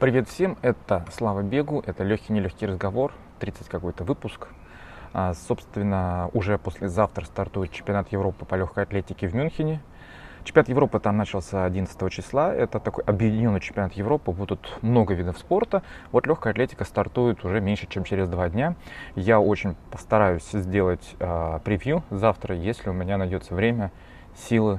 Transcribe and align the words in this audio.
Привет 0.00 0.28
всем, 0.28 0.56
это 0.62 1.04
Слава 1.10 1.42
Бегу, 1.42 1.82
это 1.84 2.04
легкий-нелегкий 2.04 2.66
разговор, 2.66 3.12
30 3.40 3.68
какой-то 3.68 4.04
выпуск. 4.04 4.46
А, 5.12 5.34
собственно, 5.34 6.30
уже 6.34 6.56
послезавтра 6.56 7.24
стартует 7.24 7.72
чемпионат 7.72 8.12
Европы 8.12 8.44
по 8.44 8.54
легкой 8.54 8.84
атлетике 8.84 9.26
в 9.26 9.34
Мюнхене. 9.34 9.80
Чемпионат 10.44 10.68
Европы 10.68 11.00
там 11.00 11.16
начался 11.16 11.64
11 11.64 12.12
числа. 12.12 12.54
Это 12.54 12.78
такой 12.78 13.02
объединенный 13.06 13.58
чемпионат 13.58 13.94
Европы. 13.94 14.30
Будут 14.30 14.78
много 14.82 15.14
видов 15.14 15.36
спорта. 15.36 15.82
Вот 16.12 16.28
легкая 16.28 16.52
атлетика 16.52 16.84
стартует 16.84 17.44
уже 17.44 17.60
меньше, 17.60 17.88
чем 17.88 18.04
через 18.04 18.28
два 18.28 18.48
дня. 18.48 18.76
Я 19.16 19.40
очень 19.40 19.74
постараюсь 19.90 20.48
сделать 20.48 21.16
э, 21.18 21.58
превью 21.64 22.04
завтра, 22.10 22.54
если 22.54 22.88
у 22.88 22.92
меня 22.92 23.18
найдется 23.18 23.52
время, 23.52 23.90
силы, 24.36 24.78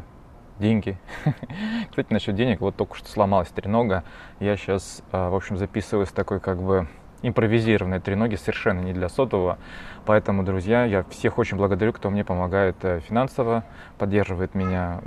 деньги. 0.60 0.98
Кстати, 1.90 2.12
насчет 2.12 2.36
денег, 2.36 2.62
вот 2.62 2.76
только 2.76 2.96
что 2.96 3.10
сломалась 3.10 3.50
тренога. 3.50 4.04
Я 4.40 4.56
сейчас, 4.58 5.02
в 5.12 5.36
общем, 5.36 5.58
записываю 5.58 6.06
с 6.06 6.12
такой 6.12 6.40
как 6.40 6.62
бы 6.62 6.88
импровизированной 7.22 8.00
треноги, 8.00 8.36
совершенно 8.36 8.82
не 8.82 8.94
для 8.94 9.10
сотового. 9.10 9.58
Поэтому, 10.06 10.44
друзья, 10.44 10.86
я 10.86 11.04
всех 11.04 11.38
очень 11.38 11.58
благодарю, 11.58 11.94
кто 11.94 12.10
мне 12.10 12.24
помогает 12.24 12.78
э, 12.84 13.02
финансово, 13.02 13.64
поддерживает 13.98 14.56
меня 14.56 15.02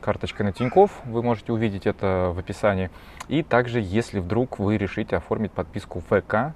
карточкой 0.00 0.46
на 0.46 0.52
Тинькофф, 0.52 0.90
вы 1.04 1.22
можете 1.22 1.52
увидеть 1.52 1.86
это 1.86 2.30
в 2.34 2.38
описании. 2.38 2.90
И 3.28 3.42
также, 3.42 3.80
если 3.80 4.20
вдруг 4.20 4.58
вы 4.58 4.76
решите 4.76 5.16
оформить 5.16 5.50
подписку 5.52 6.00
ВК, 6.00 6.54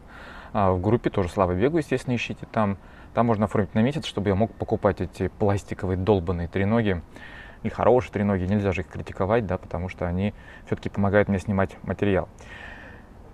а, 0.52 0.72
в 0.72 0.80
группе 0.80 1.10
тоже 1.10 1.30
Слава 1.30 1.52
Бегу, 1.54 1.78
естественно, 1.78 2.14
ищите 2.14 2.46
там. 2.52 2.76
Там 3.14 3.26
можно 3.26 3.46
оформить 3.46 3.74
на 3.74 3.80
месяц, 3.80 4.04
чтобы 4.04 4.28
я 4.28 4.36
мог 4.36 4.52
покупать 4.54 5.00
эти 5.00 5.28
пластиковые 5.28 5.96
долбанные 5.96 6.46
треноги 6.46 7.02
и 7.62 7.68
хорошие 7.68 8.12
треноги, 8.12 8.44
нельзя 8.44 8.72
же 8.72 8.82
их 8.82 8.88
критиковать, 8.88 9.46
да, 9.46 9.58
потому 9.58 9.88
что 9.88 10.06
они 10.06 10.34
все-таки 10.66 10.88
помогают 10.88 11.28
мне 11.28 11.38
снимать 11.38 11.76
материал. 11.82 12.28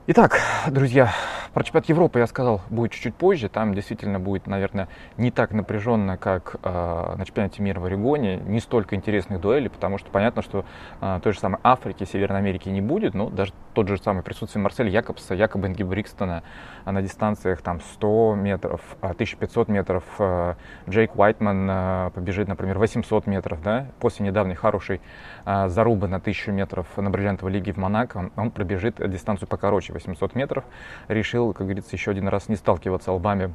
Итак, 0.08 0.40
друзья, 0.68 1.12
про 1.56 1.64
чемпионат 1.64 1.88
Европы 1.88 2.18
я 2.18 2.26
сказал, 2.26 2.60
будет 2.68 2.92
чуть-чуть 2.92 3.14
позже. 3.14 3.48
Там 3.48 3.72
действительно 3.72 4.20
будет, 4.20 4.46
наверное, 4.46 4.88
не 5.16 5.30
так 5.30 5.52
напряженно, 5.52 6.18
как 6.18 6.56
э, 6.62 7.14
на 7.16 7.24
чемпионате 7.24 7.62
мира 7.62 7.80
в 7.80 7.86
Орегоне. 7.86 8.36
Не 8.36 8.60
столько 8.60 8.94
интересных 8.94 9.40
дуэлей, 9.40 9.70
потому 9.70 9.96
что 9.96 10.10
понятно, 10.10 10.42
что 10.42 10.66
э, 11.00 11.18
той 11.22 11.32
же 11.32 11.40
самой 11.40 11.58
Африки, 11.62 12.04
Северной 12.04 12.40
Америки 12.40 12.68
не 12.68 12.82
будет. 12.82 13.14
Но 13.14 13.30
даже 13.30 13.54
тот 13.72 13.88
же 13.88 13.96
самый 13.96 14.22
присутствие 14.22 14.62
Марселя 14.62 14.90
Якобса, 14.90 15.34
якобы 15.34 15.68
Энги 15.68 15.82
Брикстона 15.82 16.42
э, 16.84 16.90
на 16.90 17.00
дистанциях 17.00 17.62
там 17.62 17.80
100 17.80 18.34
метров, 18.34 18.82
1500 19.00 19.68
метров. 19.68 20.04
Э, 20.18 20.56
Джейк 20.86 21.16
Уайтман 21.16 21.68
э, 21.70 22.10
побежит, 22.14 22.48
например, 22.48 22.78
800 22.78 23.26
метров. 23.26 23.62
Да? 23.62 23.86
После 23.98 24.26
недавней 24.26 24.56
хорошей 24.56 25.00
э, 25.46 25.68
зарубы 25.68 26.06
на 26.06 26.18
1000 26.18 26.52
метров 26.52 26.86
на 26.98 27.08
бриллиантовой 27.08 27.50
лиге 27.54 27.72
в 27.72 27.78
Монако 27.78 28.18
он, 28.18 28.32
он 28.36 28.50
пробежит 28.50 28.96
дистанцию 29.10 29.48
покороче 29.48 29.94
800 29.94 30.34
метров, 30.34 30.62
решил, 31.08 31.45
как 31.52 31.66
говорится, 31.66 31.94
еще 31.94 32.10
один 32.10 32.28
раз 32.28 32.48
не 32.48 32.56
сталкиваться 32.56 33.12
лбами 33.12 33.52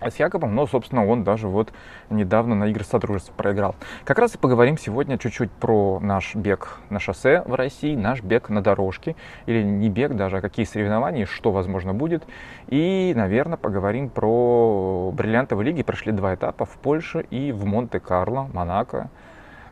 с 0.00 0.16
Якобом, 0.16 0.54
но, 0.54 0.66
собственно, 0.66 1.06
он 1.06 1.24
даже 1.24 1.48
вот 1.48 1.72
недавно 2.10 2.54
на 2.54 2.64
игры 2.64 2.84
Содружества 2.84 3.32
проиграл. 3.34 3.74
Как 4.04 4.18
раз 4.18 4.34
и 4.34 4.38
поговорим 4.38 4.78
сегодня 4.78 5.18
чуть-чуть 5.18 5.50
про 5.50 5.98
наш 6.00 6.34
бег 6.34 6.78
на 6.90 7.00
шоссе 7.00 7.42
в 7.44 7.54
России, 7.54 7.96
наш 7.96 8.22
бег 8.22 8.48
на 8.48 8.62
дорожке, 8.62 9.16
или 9.46 9.62
не 9.62 9.88
бег 9.88 10.14
даже, 10.14 10.38
а 10.38 10.40
какие 10.40 10.66
соревнования, 10.66 11.26
что, 11.26 11.50
возможно, 11.50 11.94
будет. 11.94 12.24
И, 12.68 13.12
наверное, 13.16 13.56
поговорим 13.56 14.08
про 14.08 15.10
бриллиантовые 15.12 15.66
лиги. 15.66 15.82
Прошли 15.82 16.12
два 16.12 16.34
этапа 16.34 16.64
в 16.64 16.76
Польше 16.78 17.26
и 17.30 17.52
в 17.52 17.64
Монте-Карло, 17.64 18.48
Монако. 18.52 19.10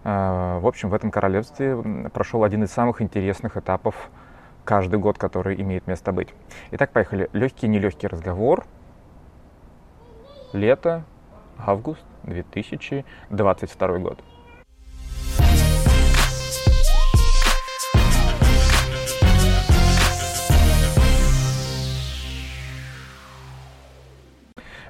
Э, 0.04 0.58
в 0.60 0.66
общем, 0.66 0.90
в 0.90 0.94
этом 0.94 1.10
королевстве 1.10 1.76
прошел 2.12 2.42
один 2.44 2.64
из 2.64 2.72
самых 2.72 3.00
интересных 3.00 3.56
этапов 3.56 4.10
каждый 4.66 4.98
год, 4.98 5.16
который 5.16 5.58
имеет 5.62 5.86
место 5.86 6.12
быть. 6.12 6.28
Итак, 6.72 6.90
поехали. 6.90 7.30
Легкий, 7.32 7.68
нелегкий 7.68 8.08
разговор. 8.08 8.66
Лето, 10.52 11.04
август 11.56 12.04
2022 12.24 13.98
год. 13.98 14.18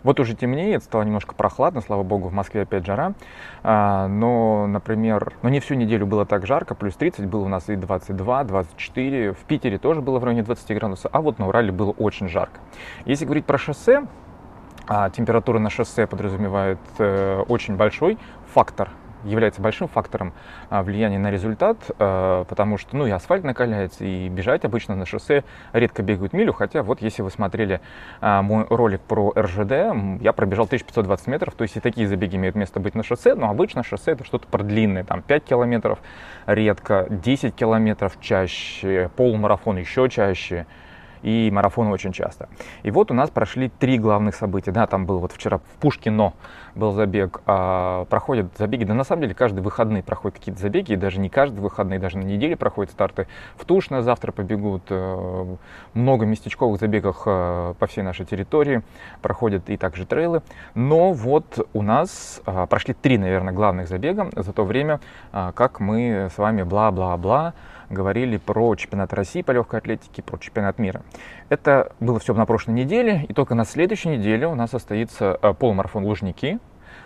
Вот 0.06 0.20
уже 0.20 0.36
темнеет, 0.36 0.84
стало 0.84 1.02
немножко 1.02 1.34
прохладно, 1.34 1.80
слава 1.80 2.04
богу, 2.04 2.28
в 2.28 2.32
Москве 2.32 2.62
опять 2.62 2.86
жара. 2.86 3.14
А, 3.64 4.06
но, 4.06 4.68
например, 4.68 5.32
ну 5.42 5.48
не 5.48 5.58
всю 5.58 5.74
неделю 5.74 6.06
было 6.06 6.24
так 6.24 6.46
жарко, 6.46 6.76
плюс 6.76 6.94
30, 6.94 7.26
было 7.26 7.44
у 7.44 7.48
нас 7.48 7.68
и 7.68 7.74
22, 7.74 8.44
24. 8.44 9.32
В 9.32 9.38
Питере 9.38 9.78
тоже 9.78 10.02
было 10.02 10.20
в 10.20 10.24
районе 10.24 10.44
20 10.44 10.76
градусов, 10.76 11.10
а 11.12 11.20
вот 11.20 11.40
на 11.40 11.48
Урале 11.48 11.72
было 11.72 11.90
очень 11.90 12.28
жарко. 12.28 12.60
Если 13.04 13.24
говорить 13.24 13.46
про 13.46 13.58
шоссе, 13.58 14.04
а 14.86 15.10
температура 15.10 15.58
на 15.58 15.70
шоссе 15.70 16.06
подразумевает 16.06 16.78
э, 16.98 17.42
очень 17.48 17.74
большой 17.74 18.16
фактор 18.54 18.90
является 19.26 19.60
большим 19.60 19.88
фактором 19.88 20.32
а, 20.70 20.82
влияния 20.82 21.18
на 21.18 21.30
результат, 21.30 21.78
а, 21.98 22.44
потому 22.44 22.78
что 22.78 22.96
ну, 22.96 23.06
и 23.06 23.10
асфальт 23.10 23.44
накаляется, 23.44 24.04
и 24.04 24.28
бежать 24.28 24.64
обычно 24.64 24.94
на 24.94 25.06
шоссе 25.06 25.44
редко 25.72 26.02
бегают 26.02 26.32
милю, 26.32 26.52
хотя 26.52 26.82
вот 26.82 27.02
если 27.02 27.22
вы 27.22 27.30
смотрели 27.30 27.80
а, 28.20 28.42
мой 28.42 28.66
ролик 28.68 29.00
про 29.02 29.32
РЖД, 29.36 30.22
я 30.22 30.32
пробежал 30.32 30.66
1520 30.66 31.26
метров, 31.26 31.54
то 31.54 31.62
есть 31.62 31.76
и 31.76 31.80
такие 31.80 32.06
забеги 32.06 32.36
имеют 32.36 32.56
место 32.56 32.80
быть 32.80 32.94
на 32.94 33.02
шоссе, 33.02 33.34
но 33.34 33.50
обычно 33.50 33.82
шоссе 33.82 34.12
это 34.12 34.24
что-то 34.24 34.46
продлинное, 34.48 35.04
там 35.04 35.22
5 35.22 35.44
километров 35.44 35.98
редко, 36.46 37.06
10 37.10 37.54
километров 37.54 38.18
чаще, 38.20 39.10
полумарафон 39.16 39.78
еще 39.78 40.08
чаще, 40.08 40.66
и 41.26 41.50
марафоны 41.50 41.90
очень 41.90 42.12
часто. 42.12 42.48
И 42.84 42.92
вот 42.92 43.10
у 43.10 43.14
нас 43.14 43.30
прошли 43.30 43.68
три 43.68 43.98
главных 43.98 44.36
события. 44.36 44.70
Да, 44.70 44.86
там 44.86 45.06
был 45.06 45.18
вот 45.18 45.32
вчера 45.32 45.58
в 45.58 45.80
Пушкино 45.80 46.34
был 46.76 46.92
забег, 46.92 47.40
а, 47.46 48.04
проходят 48.04 48.46
забеги, 48.56 48.84
да 48.84 48.94
на 48.94 49.02
самом 49.02 49.22
деле 49.22 49.34
каждый 49.34 49.60
выходный 49.60 50.04
проходят 50.04 50.38
какие-то 50.38 50.60
забеги, 50.60 50.92
и 50.92 50.96
даже 50.96 51.18
не 51.18 51.28
каждый 51.28 51.58
выходный, 51.58 51.98
даже 51.98 52.18
на 52.18 52.22
неделе 52.22 52.56
проходят 52.56 52.92
старты. 52.92 53.26
В 53.56 53.64
Тушино 53.64 54.02
завтра 54.02 54.30
побегут, 54.30 54.82
э, 54.90 55.56
много 55.94 56.26
местечковых 56.26 56.78
забегов 56.78 57.22
э, 57.26 57.74
по 57.76 57.86
всей 57.88 58.02
нашей 58.02 58.24
территории, 58.24 58.82
проходят 59.20 59.68
и 59.68 59.76
также 59.76 60.06
трейлы. 60.06 60.42
Но 60.74 61.12
вот 61.12 61.66
у 61.72 61.82
нас 61.82 62.40
а, 62.46 62.66
прошли 62.66 62.94
три, 62.94 63.18
наверное, 63.18 63.52
главных 63.52 63.88
забега 63.88 64.30
за 64.36 64.52
то 64.52 64.64
время, 64.64 65.00
а, 65.32 65.50
как 65.52 65.80
мы 65.80 66.28
с 66.32 66.38
вами 66.38 66.62
бла-бла-бла 66.62 67.54
говорили 67.90 68.36
про 68.36 68.74
чемпионат 68.74 69.12
России 69.12 69.42
по 69.42 69.52
легкой 69.52 69.80
атлетике, 69.80 70.22
про 70.22 70.38
чемпионат 70.38 70.78
мира. 70.78 71.02
Это 71.48 71.92
было 72.00 72.18
все 72.18 72.34
на 72.34 72.46
прошлой 72.46 72.74
неделе, 72.74 73.24
и 73.28 73.32
только 73.32 73.54
на 73.54 73.64
следующей 73.64 74.10
неделе 74.10 74.46
у 74.46 74.54
нас 74.54 74.70
состоится 74.70 75.38
э, 75.40 75.54
полумарафон 75.54 76.04
Лужники 76.04 76.58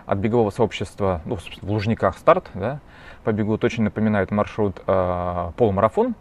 от 0.06 0.18
бегового 0.18 0.50
сообщества, 0.50 1.20
ну, 1.24 1.36
в 1.36 1.70
Лужниках 1.70 2.18
старт, 2.18 2.50
да, 2.54 2.80
побегут, 3.24 3.64
очень 3.64 3.84
напоминает 3.84 4.30
маршрут 4.30 4.82
э, 4.86 5.50
полумарафон, 5.56 6.14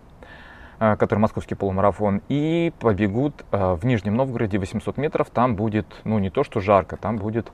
э, 0.80 0.96
который 0.98 1.20
московский 1.20 1.56
полумарафон, 1.56 2.22
и 2.28 2.74
побегут 2.80 3.46
в 3.52 3.80
Нижнем 3.84 4.16
Новгороде 4.16 4.60
800 4.60 4.98
метров, 4.98 5.30
там 5.30 5.56
будет, 5.56 5.88
ну, 6.04 6.20
не 6.20 6.30
то 6.30 6.44
что 6.44 6.60
жарко, 6.60 6.98
там 6.98 7.18
будет 7.18 7.52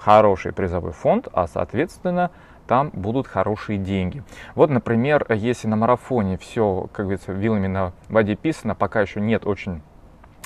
хороший 0.00 0.52
призовой 0.52 0.92
фонд, 0.92 1.28
а, 1.32 1.46
соответственно, 1.46 2.30
там 2.66 2.90
будут 2.92 3.26
хорошие 3.26 3.78
деньги. 3.78 4.22
Вот, 4.54 4.70
например, 4.70 5.26
если 5.28 5.66
на 5.66 5.76
марафоне 5.76 6.38
все, 6.38 6.88
как 6.92 7.06
говорится, 7.06 7.32
вилами 7.32 7.66
на 7.66 7.92
воде 8.08 8.36
писано, 8.36 8.74
пока 8.74 9.00
еще 9.00 9.20
нет 9.20 9.44
очень 9.44 9.82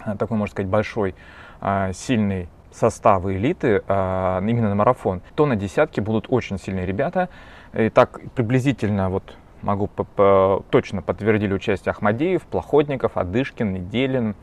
э, 0.05 0.17
такой, 0.19 0.39
можно 0.39 0.53
сказать, 0.53 0.71
большой, 0.71 1.15
э, 1.61 1.93
сильный 1.93 2.49
составы 2.73 3.37
элиты 3.37 3.83
э, 3.87 4.41
именно 4.41 4.71
на 4.71 4.75
марафон, 4.75 5.21
то 5.35 5.47
на 5.47 5.55
десятке 5.55 6.01
будут 6.01 6.27
очень 6.31 6.59
сильные 6.59 6.87
ребята. 6.87 7.29
И 7.75 7.91
так 7.91 8.21
приблизительно 8.35 9.11
вот 9.11 9.37
могу 9.61 9.89
точно 10.71 11.03
подтвердили 11.03 11.53
участие 11.53 11.91
Ахмадеев, 11.91 12.43
Плоходников, 12.43 13.17
Адышкин, 13.17 13.73
Неделин, 13.73 14.35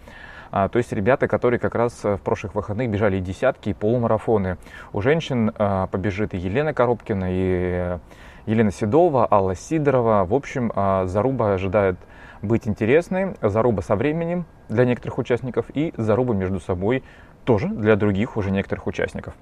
а, 0.51 0.67
то 0.67 0.77
есть 0.77 0.91
ребята, 0.91 1.27
которые 1.27 1.59
как 1.59 1.75
раз 1.75 1.99
э, 2.03 2.17
в 2.17 2.21
прошлых 2.21 2.55
выходных 2.55 2.89
бежали 2.89 3.17
и 3.17 3.21
десятки, 3.21 3.69
и 3.69 3.73
полумарафоны. 3.73 4.57
У 4.91 5.01
женщин 5.01 5.51
а, 5.57 5.87
побежит 5.87 6.33
и 6.33 6.37
Елена 6.37 6.73
Коробкина, 6.73 7.27
и 7.29 7.97
Елена 8.45 8.71
Седова, 8.71 9.27
Алла 9.31 9.55
Сидорова. 9.55 10.25
В 10.25 10.33
общем, 10.33 10.71
а, 10.75 11.05
заруба 11.05 11.53
ожидает 11.53 11.97
быть 12.41 12.67
интересной, 12.67 13.35
заруба 13.41 13.81
со 13.81 13.95
временем 13.95 14.45
для 14.67 14.83
некоторых 14.83 15.17
участников 15.19 15.67
и 15.73 15.93
заруба 15.95 16.33
между 16.33 16.59
собой 16.59 17.03
тоже 17.45 17.67
для 17.69 17.95
других 17.95 18.35
уже 18.35 18.51
некоторых 18.51 18.87
участников. 18.87 19.33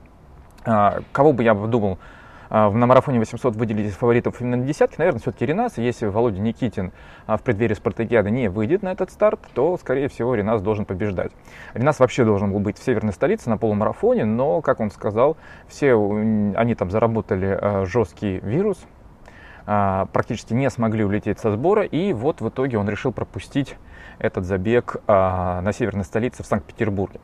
Кого 0.63 1.33
бы 1.33 1.44
я 1.44 1.53
думал 1.53 1.94
а, 1.94 2.19
на 2.50 2.88
марафоне 2.88 3.19
800 3.19 3.56
выделить 3.56 3.92
из 3.92 3.96
фаворитов 3.96 4.42
именно 4.42 4.57
на 4.57 4.66
десятки, 4.66 4.98
наверное, 4.98 5.22
все-таки 5.22 5.46
Ренас. 5.46 5.78
Если 5.78 6.07
Володя 6.07 6.42
Никитин 6.42 6.92
а, 7.28 7.38
в 7.38 7.44
преддверии 7.44 7.75
Спартакиады 7.75 8.31
не 8.31 8.50
выйдет 8.50 8.81
на 8.81 8.92
этот 8.92 9.12
старт, 9.12 9.40
то, 9.54 9.78
скорее 9.78 10.07
всего, 10.07 10.34
Ренас 10.34 10.62
должен 10.62 10.86
побеждать. 10.86 11.31
Ренас 11.75 12.00
вообще 12.00 12.25
должен 12.25 12.51
был 12.51 12.60
быть 12.60 12.80
в 12.80 12.84
северной 12.84 13.13
столице 13.13 13.50
на 13.50 13.57
полумарафоне, 13.57 14.25
но, 14.25 14.62
как 14.62 14.80
он 14.80 14.90
сказал, 14.90 15.38
все 15.68 15.94
они 15.94 16.74
там 16.74 16.90
заработали 16.90 17.57
а, 17.60 17.86
жесткий 17.86 18.40
вирус, 18.40 18.80
практически 19.66 20.56
не 20.56 20.68
смогли 20.72 21.04
улететь 21.04 21.38
со 21.38 21.52
сбора, 21.52 21.84
и 21.84 22.12
вот 22.12 22.42
в 22.42 22.50
итоге 22.50 22.80
он 22.80 22.90
решил 22.90 23.12
пропустить 23.12 23.75
этот 24.18 24.45
забег 24.45 24.95
на 25.06 25.72
северной 25.72 26.06
столице 26.06 26.42
в 26.42 26.48
Санкт-Петербурге. 26.48 27.19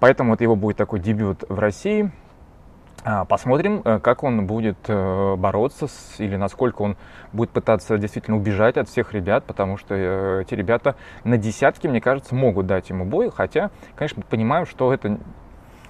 Поэтому 0.00 0.30
вот 0.30 0.40
его 0.40 0.56
будет 0.56 0.76
такой 0.76 0.98
дебют 0.98 1.44
в 1.48 1.56
России. 1.60 2.10
Посмотрим, 3.28 3.82
э, 3.84 3.98
как 3.98 4.22
он 4.22 4.46
будет 4.46 4.78
э, 4.86 5.34
бороться 5.36 5.88
с, 5.88 6.20
или 6.20 6.36
насколько 6.36 6.82
он 6.82 6.96
будет 7.32 7.50
пытаться 7.50 7.98
действительно 7.98 8.36
убежать 8.36 8.76
от 8.76 8.88
всех 8.88 9.12
ребят, 9.12 9.42
потому 9.44 9.76
что 9.76 9.96
э, 9.96 10.42
эти 10.42 10.54
ребята 10.54 10.94
на 11.24 11.36
десятки, 11.36 11.88
мне 11.88 12.00
кажется, 12.00 12.36
могут 12.36 12.68
дать 12.68 12.90
ему 12.90 13.04
бой, 13.04 13.32
хотя, 13.34 13.72
конечно, 13.96 14.22
понимаем, 14.22 14.66
что 14.66 14.94
это 14.94 15.18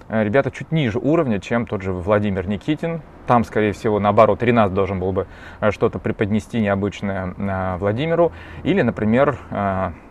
ребята 0.08 0.50
чуть 0.50 0.72
ниже 0.72 0.98
уровня, 0.98 1.38
чем 1.38 1.66
тот 1.66 1.82
же 1.82 1.92
Владимир 1.92 2.48
Никитин. 2.48 3.02
Там, 3.26 3.44
скорее 3.44 3.72
всего, 3.72 4.00
наоборот, 4.00 4.42
Ренат 4.42 4.72
должен 4.72 4.98
был 4.98 5.12
бы 5.12 5.26
что-то 5.70 5.98
преподнести 5.98 6.60
необычное 6.60 7.76
Владимиру. 7.78 8.32
Или, 8.62 8.82
например, 8.82 9.38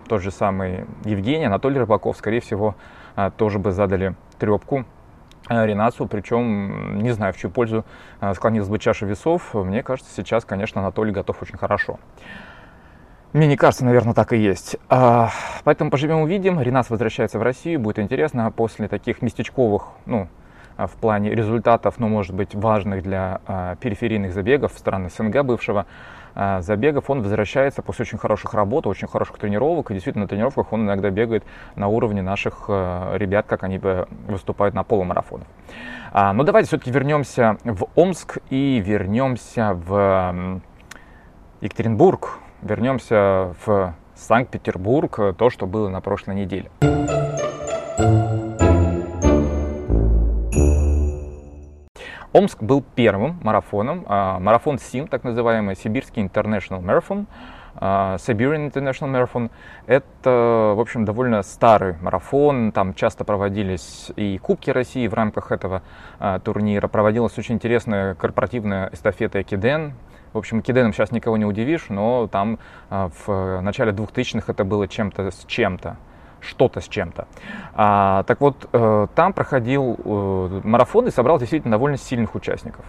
тот 0.08 0.22
же 0.22 0.32
самый 0.32 0.86
Евгений, 1.04 1.46
Анатолий 1.46 1.78
Рыбаков, 1.78 2.16
скорее 2.18 2.40
всего, 2.40 2.76
тоже 3.38 3.60
бы 3.60 3.72
задали 3.74 4.16
трепку 4.40 4.86
Э, 5.52 5.66
Ренацу, 5.66 6.08
причем 6.08 7.04
не 7.04 7.12
знаю, 7.12 7.34
в 7.34 7.38
чью 7.38 7.50
пользу 7.50 7.84
э, 8.22 8.34
склонилась 8.34 8.70
бы 8.70 8.80
чаша 8.80 9.06
весов. 9.06 9.54
Мне 9.54 9.84
кажется, 9.84 10.10
сейчас, 10.16 10.46
конечно, 10.46 10.80
Анатолий 10.80 11.12
готов 11.12 11.42
очень 11.42 11.58
хорошо. 11.58 12.00
Мне 13.34 13.48
не 13.48 13.58
кажется, 13.58 13.84
наверное, 13.84 14.14
так 14.14 14.32
и 14.32 14.38
есть. 14.38 14.78
А, 14.88 15.30
поэтому 15.66 15.92
поживем 15.92 16.22
увидим. 16.22 16.62
Ренас 16.62 16.90
возвращается 16.90 17.38
в 17.38 17.44
Россию. 17.44 17.82
Будет 17.82 18.00
интересно 18.00 18.50
после 18.52 18.88
таких 18.88 19.22
местечковых, 19.22 19.88
ну, 20.06 20.30
а, 20.78 20.88
в 20.88 20.94
плане 20.94 21.36
результатов, 21.36 21.96
но, 21.98 22.08
может 22.08 22.34
быть, 22.34 22.56
важных 22.56 23.04
для 23.04 23.42
а, 23.46 23.76
периферийных 23.76 24.34
забегов 24.34 24.72
стран 24.78 25.10
СНГ 25.10 25.44
бывшего, 25.44 25.82
а, 25.82 25.86
забегов, 26.36 27.10
он 27.10 27.22
возвращается 27.22 27.82
после 27.82 28.04
очень 28.04 28.18
хороших 28.18 28.54
работ, 28.54 28.88
очень 28.88 29.08
хороших 29.08 29.38
тренировок. 29.38 29.92
И 29.92 29.94
действительно 29.94 30.24
на 30.24 30.30
тренировках 30.30 30.72
он 30.74 30.84
иногда 30.84 31.10
бегает 31.10 31.44
на 31.76 31.88
уровне 31.88 32.22
наших 32.22 32.66
а, 32.68 33.16
ребят, 33.18 33.46
как 33.48 33.64
они 33.64 33.80
выступают 34.28 34.76
на 34.76 34.84
полумарафонах. 34.84 35.48
А, 36.12 36.34
но 36.34 36.44
давайте 36.44 36.68
все-таки 36.68 36.92
вернемся 36.92 37.58
в 37.64 37.88
Омск 37.96 38.38
и 38.50 38.82
вернемся 38.86 39.74
в 39.74 40.62
Екатеринбург, 41.62 42.40
вернемся 42.62 43.54
в 43.66 43.96
Санкт-Петербург, 44.16 45.36
то, 45.38 45.50
что 45.50 45.66
было 45.66 45.90
на 45.90 46.02
прошлой 46.02 46.36
неделе. 46.36 46.70
Омск 52.34 52.64
был 52.64 52.82
первым 52.96 53.40
марафоном, 53.44 54.06
а, 54.08 54.40
марафон 54.40 54.80
СИМ, 54.80 55.08
так 55.08 55.26
называемый, 55.26 55.76
Сибирский 55.76 56.24
International 56.24 56.82
Marathon, 56.82 57.26
а, 57.76 58.16
Siberian 58.20 58.72
International 58.72 59.12
Marathon. 59.12 59.52
Это, 59.86 60.74
в 60.78 60.80
общем, 60.80 61.04
довольно 61.04 61.44
старый 61.44 61.98
марафон. 62.02 62.72
Там 62.72 62.94
часто 62.94 63.26
проводились 63.26 64.14
и 64.16 64.38
Кубки 64.38 64.70
России 64.70 65.10
в 65.10 65.14
рамках 65.14 65.52
этого 65.52 65.82
а, 66.20 66.40
турнира. 66.40 66.88
Проводилась 66.88 67.38
очень 67.38 67.56
интересная 67.56 68.16
корпоративная 68.16 68.90
эстафета 68.94 69.42
Экиден. 69.42 69.94
В 70.32 70.38
общем, 70.38 70.62
Экиденом 70.62 70.94
сейчас 70.94 71.12
никого 71.12 71.36
не 71.36 71.44
удивишь, 71.44 71.88
но 71.90 72.28
там 72.28 72.60
в 72.90 73.60
начале 73.60 73.92
2000-х 73.92 74.50
это 74.50 74.64
было 74.64 74.88
чем-то 74.88 75.30
с 75.30 75.44
чем-то 75.46 75.98
что-то 76.42 76.82
с 76.82 76.88
чем-то. 76.88 77.28
А, 77.74 78.24
так 78.24 78.42
вот, 78.42 78.68
э, 78.72 79.08
там 79.16 79.34
проходил 79.34 79.98
э, 80.04 80.62
марафон 80.64 81.08
и 81.08 81.12
собрал 81.12 81.40
действительно 81.40 81.72
довольно 81.72 81.98
сильных 81.98 82.36
участников. 82.36 82.86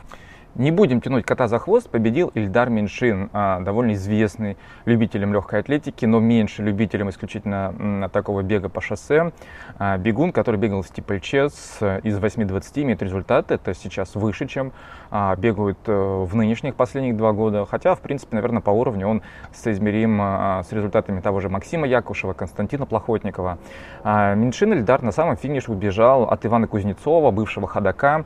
Не 0.55 0.71
будем 0.71 1.01
тянуть 1.01 1.25
кота 1.25 1.49
за 1.49 1.59
хвост, 1.59 1.89
победил 1.89 2.31
Ильдар 2.35 2.69
Меньшин, 2.69 3.31
а, 3.33 3.61
довольно 3.61 3.95
известный 3.95 4.59
любителем 4.85 5.33
легкой 5.33 5.61
атлетики, 5.61 6.05
но 6.05 6.21
меньше 6.21 6.63
любителем 6.63 7.09
исключительно 7.09 8.11
такого 8.13 8.43
бега 8.43 8.69
по 8.69 8.83
шоссе. 8.83 9.33
А, 9.79 9.97
бегун, 9.97 10.31
который 10.31 10.57
бегал 10.61 10.83
в 10.83 10.87
стипльчес 10.87 11.79
из 12.03 12.19
8.20, 12.19 12.83
имеет 12.83 13.03
результат, 13.03 13.51
это 13.51 13.73
сейчас 13.73 14.15
выше, 14.15 14.47
чем 14.47 14.73
а, 15.11 15.35
бегают 15.37 15.79
э, 15.87 15.93
в 15.93 16.37
нынешних 16.37 16.75
последних 16.75 17.17
два 17.17 17.33
года, 17.33 17.65
хотя, 17.65 17.95
в 17.95 18.01
принципе, 18.01 18.37
наверное, 18.37 18.61
по 18.61 18.71
уровню 18.71 19.09
он 19.09 19.23
соизмерим 19.55 20.21
с 20.21 20.71
результатами 20.71 21.21
того 21.21 21.41
же 21.41 21.49
Максима 21.49 21.87
Якушева, 21.87 22.35
Константина 22.35 22.85
Плохотникова. 22.85 23.59
Меньшин 24.05 24.75
Ильдар 24.75 25.03
на 25.03 25.13
самом 25.13 25.37
финише 25.37 25.73
убежал 25.73 26.25
от 26.25 26.45
Ивана 26.45 26.67
Кузнецова, 26.67 27.31
бывшего 27.31 27.67
ходока, 27.67 28.25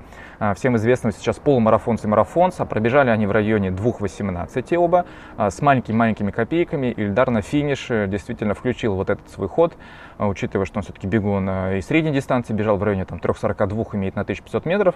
всем 0.55 0.77
известного 0.77 1.13
сейчас 1.13 1.37
полумарафонца 1.39 2.09
марафонца. 2.17 2.65
Пробежали 2.65 3.11
они 3.11 3.27
в 3.27 3.31
районе 3.31 3.69
2.18 3.69 4.77
оба, 4.77 5.05
а, 5.37 5.51
с 5.51 5.61
маленькими-маленькими 5.61 6.31
копейками. 6.31 6.87
Ильдар 6.97 7.31
на 7.31 7.43
финише 7.43 8.07
действительно 8.09 8.55
включил 8.55 8.95
вот 8.95 9.11
этот 9.11 9.29
свой 9.31 9.49
ход, 9.49 9.75
а, 10.19 10.27
учитывая, 10.27 10.65
что 10.65 10.79
он 10.79 10.83
все-таки 10.83 11.07
бегун 11.07 11.49
и 11.49 11.81
средней 11.83 12.13
дистанции, 12.13 12.55
бежал 12.55 12.79
в 12.79 12.83
районе 12.83 13.05
там, 13.05 13.19
3.42, 13.19 13.95
имеет 13.97 14.17
на 14.17 14.23
1500 14.23 14.65
метров. 14.65 14.95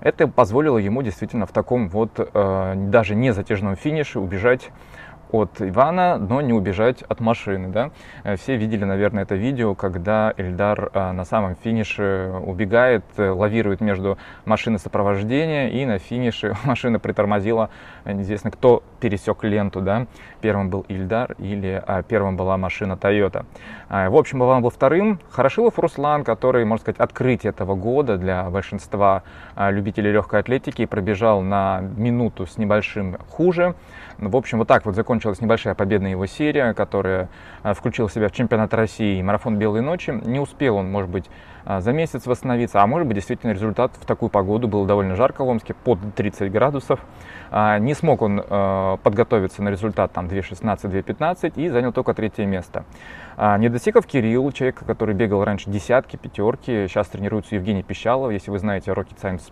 Это 0.00 0.28
позволило 0.28 0.78
ему 0.78 1.02
действительно 1.02 1.46
в 1.46 1.52
таком 1.52 1.88
вот 1.88 2.12
а, 2.16 2.74
даже 2.76 3.14
не 3.14 3.32
затяжном 3.32 3.76
финише 3.76 4.20
убежать 4.20 4.70
от 5.32 5.60
Ивана, 5.60 6.18
но 6.18 6.40
не 6.40 6.52
убежать 6.52 7.02
от 7.02 7.20
машины. 7.20 7.68
Да? 7.68 7.90
Э, 8.24 8.36
все 8.36 8.56
видели, 8.56 8.84
наверное, 8.84 9.22
это 9.22 9.34
видео, 9.34 9.74
когда 9.74 10.32
Эльдар 10.36 10.90
э, 10.92 11.12
на 11.12 11.24
самом 11.24 11.56
финише 11.56 12.32
убегает, 12.44 13.04
э, 13.16 13.30
лавирует 13.30 13.80
между 13.80 14.18
машиной 14.44 14.78
сопровождения, 14.78 15.68
и 15.68 15.84
на 15.86 15.98
финише 15.98 16.56
машина 16.64 16.98
притормозила. 16.98 17.70
Неизвестно, 18.04 18.50
кто 18.50 18.82
пересек 19.00 19.44
ленту. 19.44 19.80
Да? 19.80 20.06
Первым 20.40 20.70
был 20.70 20.84
Ильдар 20.88 21.34
или 21.38 21.82
а, 21.86 22.02
первым 22.02 22.36
была 22.36 22.56
машина 22.56 22.94
Toyota. 22.94 23.44
В 23.88 24.16
общем, 24.16 24.42
Иван 24.42 24.62
был 24.62 24.70
вторым. 24.70 25.20
Хорошилов 25.30 25.78
Руслан, 25.78 26.24
который, 26.24 26.64
можно 26.64 26.82
сказать, 26.82 27.00
открытие 27.00 27.50
этого 27.50 27.74
года 27.74 28.16
для 28.16 28.48
большинства 28.48 29.22
любителей 29.56 30.12
легкой 30.12 30.40
атлетики, 30.40 30.86
пробежал 30.86 31.42
на 31.42 31.80
минуту 31.80 32.46
с 32.46 32.56
небольшим 32.56 33.18
хуже. 33.28 33.74
В 34.18 34.36
общем, 34.36 34.58
вот 34.58 34.68
так 34.68 34.84
вот 34.84 34.94
закончилась 35.20 35.42
небольшая 35.42 35.74
победная 35.74 36.12
его 36.12 36.24
серия, 36.24 36.72
которая 36.72 37.28
а, 37.62 37.74
включила 37.74 38.08
себя 38.08 38.28
в 38.28 38.32
чемпионат 38.32 38.72
России 38.72 39.18
и 39.18 39.22
марафон 39.22 39.58
«Белой 39.58 39.82
ночи». 39.82 40.10
Не 40.10 40.40
успел 40.40 40.76
он, 40.76 40.90
может 40.90 41.10
быть, 41.10 41.26
а, 41.66 41.82
за 41.82 41.92
месяц 41.92 42.24
восстановиться, 42.24 42.82
а 42.82 42.86
может 42.86 43.06
быть, 43.06 43.16
действительно 43.16 43.52
результат 43.52 43.92
в 44.00 44.06
такую 44.06 44.30
погоду. 44.30 44.66
Было 44.66 44.86
довольно 44.86 45.16
жарко 45.16 45.44
в 45.44 45.48
Омске, 45.48 45.74
под 45.74 45.98
30 46.14 46.50
градусов. 46.50 47.00
А, 47.50 47.78
не 47.78 47.92
смог 47.92 48.22
он 48.22 48.42
подготовиться 49.02 49.62
на 49.62 49.68
результат 49.68 50.12
там 50.12 50.26
2.16-2.15 50.26 51.52
и 51.56 51.68
занял 51.68 51.92
только 51.92 52.14
третье 52.14 52.46
место. 52.46 52.84
Недосеков 53.36 54.06
Кирилл, 54.06 54.50
человек, 54.52 54.82
который 54.86 55.14
бегал 55.14 55.44
раньше 55.44 55.68
десятки, 55.70 56.16
пятерки, 56.16 56.86
сейчас 56.88 57.08
тренируется 57.08 57.56
Евгений 57.56 57.82
Пищалов, 57.82 58.32
если 58.32 58.50
вы 58.50 58.58
знаете 58.58 58.90
Rocket 58.92 59.20
Science 59.20 59.50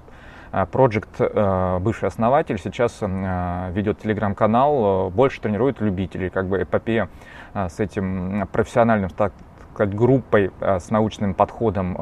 а, 0.50 0.64
Project, 0.64 1.08
э, 1.18 1.78
бывший 1.80 2.08
основатель, 2.08 2.58
сейчас 2.58 2.98
э, 3.00 3.70
ведет 3.72 4.00
телеграм-канал, 4.00 5.08
э, 5.08 5.10
больше 5.10 5.40
тренирует 5.40 5.80
любителей, 5.80 6.30
как 6.30 6.46
бы 6.46 6.62
эпопея 6.62 7.08
с 7.54 7.80
этим 7.80 8.46
профессиональным, 8.52 9.10
так 9.10 9.32
сказать, 9.72 9.94
группой 9.94 10.50
с 10.60 10.90
научным 10.90 11.34
подходом 11.34 11.96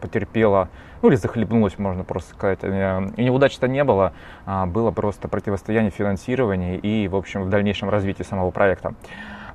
потерпела, 0.00 0.68
ну 1.02 1.08
или 1.08 1.16
захлебнулась, 1.16 1.76
можно 1.78 2.04
просто 2.04 2.34
сказать. 2.34 2.60
И 2.62 3.22
неудач-то 3.22 3.66
не 3.66 3.82
было, 3.84 4.12
а 4.44 4.66
было 4.66 4.92
просто 4.92 5.26
противостояние 5.26 5.90
финансирования 5.90 6.76
и, 6.76 7.08
в 7.08 7.16
общем, 7.16 7.42
в 7.42 7.50
дальнейшем 7.50 7.90
развитии 7.90 8.22
самого 8.22 8.52
проекта. 8.52 8.94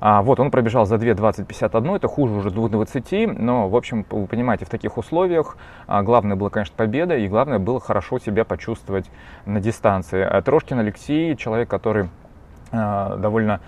А, 0.04 0.20
вот, 0.20 0.40
он 0.40 0.50
пробежал 0.50 0.84
за 0.84 0.96
2.20.51, 0.96 1.94
это 1.94 2.08
хуже 2.08 2.34
уже 2.34 2.48
2.20, 2.48 3.38
но, 3.38 3.68
в 3.68 3.76
общем, 3.76 4.04
вы 4.10 4.26
понимаете, 4.26 4.64
в 4.64 4.68
таких 4.68 4.98
условиях 4.98 5.56
а, 5.86 6.02
главное 6.02 6.34
было, 6.34 6.48
конечно, 6.48 6.74
победа, 6.76 7.16
и 7.16 7.28
главное 7.28 7.60
было 7.60 7.78
хорошо 7.78 8.18
себя 8.18 8.44
почувствовать 8.44 9.08
на 9.46 9.60
дистанции. 9.60 10.20
А 10.20 10.42
Трошкин 10.42 10.80
Алексей, 10.80 11.36
человек, 11.36 11.68
который 11.68 12.10
а, 12.72 13.14
довольно 13.16 13.60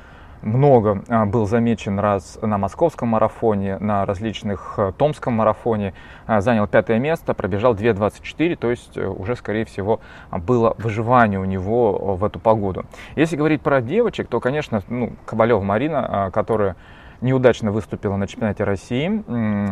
много 0.45 1.03
а, 1.09 1.27
был 1.27 1.47
замечен 1.47 1.99
раз 1.99 2.39
на 2.43 2.59
московском 2.59 3.09
марафоне, 3.09 3.79
на 3.79 4.05
различных 4.07 4.75
э, 4.77 4.93
томском 4.97 5.35
марафоне, 5.35 5.95
а, 6.27 6.41
занял 6.41 6.67
пятое 6.67 6.99
место, 6.99 7.35
пробежал 7.35 7.75
2.24, 7.75 8.57
то 8.57 8.71
есть 8.71 8.97
э, 8.97 9.07
уже, 9.07 9.37
скорее 9.37 9.65
всего, 9.65 10.01
было 10.31 10.75
выживание 10.79 11.41
у 11.41 11.45
него 11.45 12.17
в 12.17 12.25
эту 12.25 12.39
погоду. 12.39 12.85
Если 13.17 13.37
говорить 13.37 13.63
про 13.63 13.81
девочек, 13.81 14.29
то, 14.29 14.41
конечно, 14.41 14.83
ну, 14.89 15.13
Кабалева 15.25 15.61
Марина, 15.61 16.07
а, 16.27 16.31
которая 16.31 16.77
неудачно 17.25 17.73
выступила 17.73 18.17
на 18.17 18.29
чемпионате 18.29 18.63
России, 18.65 19.25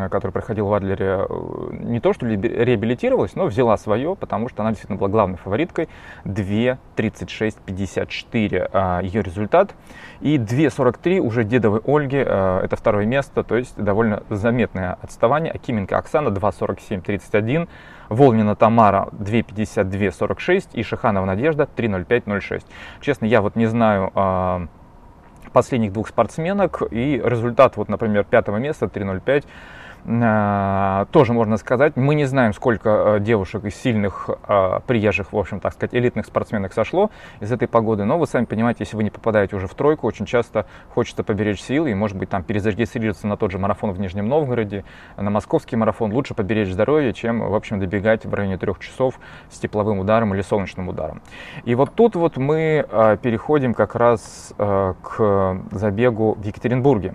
который 0.09 0.33
проходил 0.33 0.67
в 0.67 0.75
Адлере. 0.75 1.27
Не 1.71 2.01
то, 2.01 2.13
что 2.13 2.27
реабилитировалась, 2.27 3.37
но 3.37 3.47
взяла 3.47 3.77
свое, 3.77 4.17
потому 4.17 4.49
что 4.49 4.63
она 4.63 4.71
действительно 4.71 4.99
была 4.99 5.11
главной 5.11 5.37
фавориткой. 5.37 5.89
2.36.54 6.25 8.71
а, 8.73 9.01
ее 9.01 9.23
результат. 9.23 9.77
И 10.21 10.39
2.43 10.39 11.21
уже 11.21 11.45
Дедовой 11.45 11.81
Ольги, 11.85 12.25
а, 12.27 12.65
это 12.65 12.75
второе 12.77 13.05
место, 13.05 13.45
то 13.45 13.57
есть 13.57 13.77
довольно 13.77 14.23
заметное 14.31 14.97
отставание. 15.03 15.53
Акименко 15.53 15.99
Оксана 15.99 16.29
2.47.31. 16.29 17.69
Волнина 18.09 18.57
Тамара 18.57 19.11
2.52.46 19.13 20.71
и 20.73 20.83
Шиханова 20.83 21.27
Надежда 21.27 21.69
3.05.06. 21.77 22.65
Честно, 23.01 23.27
я 23.27 23.43
вот 23.43 23.57
не 23.57 23.67
знаю 23.67 24.11
а, 24.15 24.69
последних 25.53 25.93
двух 25.93 26.09
спортсменок. 26.09 26.83
И 26.91 27.21
результат, 27.25 27.77
вот, 27.77 27.89
например, 27.89 28.25
пятого 28.25 28.57
места 28.57 28.87
3.05 28.87 29.45
а, 29.45 29.82
тоже 30.05 31.33
можно 31.33 31.57
сказать. 31.59 31.97
Мы 31.97 32.17
не 32.17 32.25
знаем, 32.25 32.53
сколько 32.55 33.15
а, 33.15 33.21
девушек 33.21 33.65
из 33.65 33.77
сильных, 33.77 34.29
а, 34.49 34.81
приезжих, 34.81 35.33
в 35.33 35.39
общем, 35.39 35.61
так 35.61 35.75
сказать, 35.75 35.95
элитных 35.95 36.27
спортсменок 36.27 36.73
сошло 36.73 37.13
из 37.39 37.53
этой 37.53 37.69
погоды. 37.69 38.05
Но 38.05 38.19
вы 38.19 38.27
сами 38.27 38.45
понимаете, 38.45 38.79
если 38.81 38.97
вы 38.97 39.05
не 39.05 39.11
попадаете 39.11 39.55
уже 39.55 39.69
в 39.69 39.75
тройку, 39.75 40.09
очень 40.09 40.27
часто 40.27 40.67
хочется 40.89 41.23
поберечь 41.23 41.63
силы 41.63 41.93
и, 41.93 41.95
может 41.95 42.17
быть, 42.17 42.31
там 42.31 42.43
перезарегистрироваться 42.43 43.29
на 43.29 43.37
тот 43.37 43.53
же 43.53 43.59
марафон 43.59 43.93
в 43.93 44.01
Нижнем 44.01 44.29
Новгороде, 44.29 44.85
на 45.17 45.31
московский 45.31 45.77
марафон. 45.77 46.13
Лучше 46.13 46.35
поберечь 46.35 46.73
здоровье, 46.73 47.13
чем, 47.13 47.39
в 47.39 47.55
общем, 47.55 47.79
добегать 47.79 48.27
в 48.27 48.35
районе 48.35 48.59
трех 48.59 48.81
часов 48.81 49.21
с 49.51 49.59
тепловым 49.59 50.01
ударом 50.01 50.35
или 50.35 50.43
солнечным 50.43 50.89
ударом. 50.89 51.23
И 51.65 51.77
вот 51.77 51.95
тут 51.95 52.17
вот 52.17 52.37
мы 52.37 52.85
переходим 53.23 53.73
как 53.73 53.95
раз 53.95 54.53
к 54.57 55.59
забегу 55.71 56.35
в 56.35 56.45
Екатеринбурге. 56.45 57.15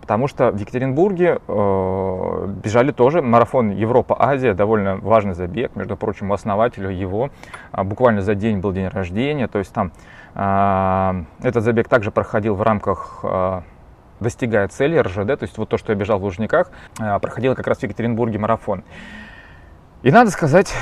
Потому 0.00 0.26
что 0.28 0.50
в 0.50 0.56
Екатеринбурге 0.56 1.38
э, 1.46 2.46
бежали 2.64 2.90
тоже 2.90 3.22
марафон 3.22 3.70
Европа-Азия, 3.70 4.54
довольно 4.54 4.96
важный 4.96 5.34
забег. 5.34 5.76
Между 5.76 5.96
прочим, 5.96 6.30
у 6.30 6.34
основателя 6.34 6.90
его 6.90 7.30
э, 7.72 7.82
буквально 7.82 8.22
за 8.22 8.34
день 8.34 8.58
был 8.58 8.72
день 8.72 8.88
рождения. 8.88 9.46
То 9.46 9.58
есть 9.58 9.72
там 9.72 9.92
э, 10.34 11.24
этот 11.46 11.62
забег 11.62 11.88
также 11.88 12.10
проходил 12.10 12.54
в 12.54 12.62
рамках 12.62 13.20
э, 13.22 13.60
достигая 14.20 14.68
цели 14.68 14.98
РЖД, 14.98 15.38
то 15.38 15.42
есть 15.42 15.56
вот 15.56 15.68
то, 15.68 15.78
что 15.78 15.92
я 15.92 15.98
бежал 15.98 16.18
в 16.18 16.24
Лужниках, 16.24 16.70
проходил 17.22 17.54
как 17.54 17.66
раз 17.66 17.78
в 17.78 17.82
Екатеринбурге 17.84 18.38
марафон. 18.38 18.84
И 20.02 20.10
надо 20.10 20.30
сказать, 20.30 20.74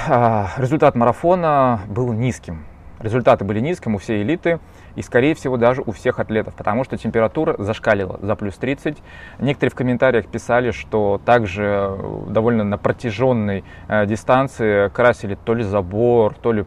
результат 0.57 0.97
марафона 0.97 1.79
был 1.87 2.13
низким. 2.13 2.65
Результаты 2.99 3.45
были 3.45 3.61
низкими 3.61 3.95
у 3.95 3.99
всей 3.99 4.23
элиты 4.23 4.59
и, 4.99 5.03
скорее 5.03 5.37
всего, 5.37 5.57
даже 5.57 5.81
у 5.87 5.93
всех 5.93 6.19
атлетов, 6.19 6.55
потому 6.55 6.83
что 6.83 6.97
температура 6.97 7.55
зашкалила 7.57 8.19
за 8.21 8.35
плюс 8.35 8.57
30. 8.57 8.99
Некоторые 9.39 9.71
в 9.71 9.77
комментариях 9.77 10.27
писали, 10.27 10.73
что 10.73 11.21
также 11.25 11.65
э, 11.65 12.25
довольно 12.31 12.65
на 12.65 12.79
протяженной 12.79 13.63
э, 13.87 14.07
дистанции 14.07 14.89
красили 14.89 15.37
то 15.37 15.55
ли 15.55 15.63
забор, 15.63 16.35
то 16.35 16.51
ли 16.51 16.65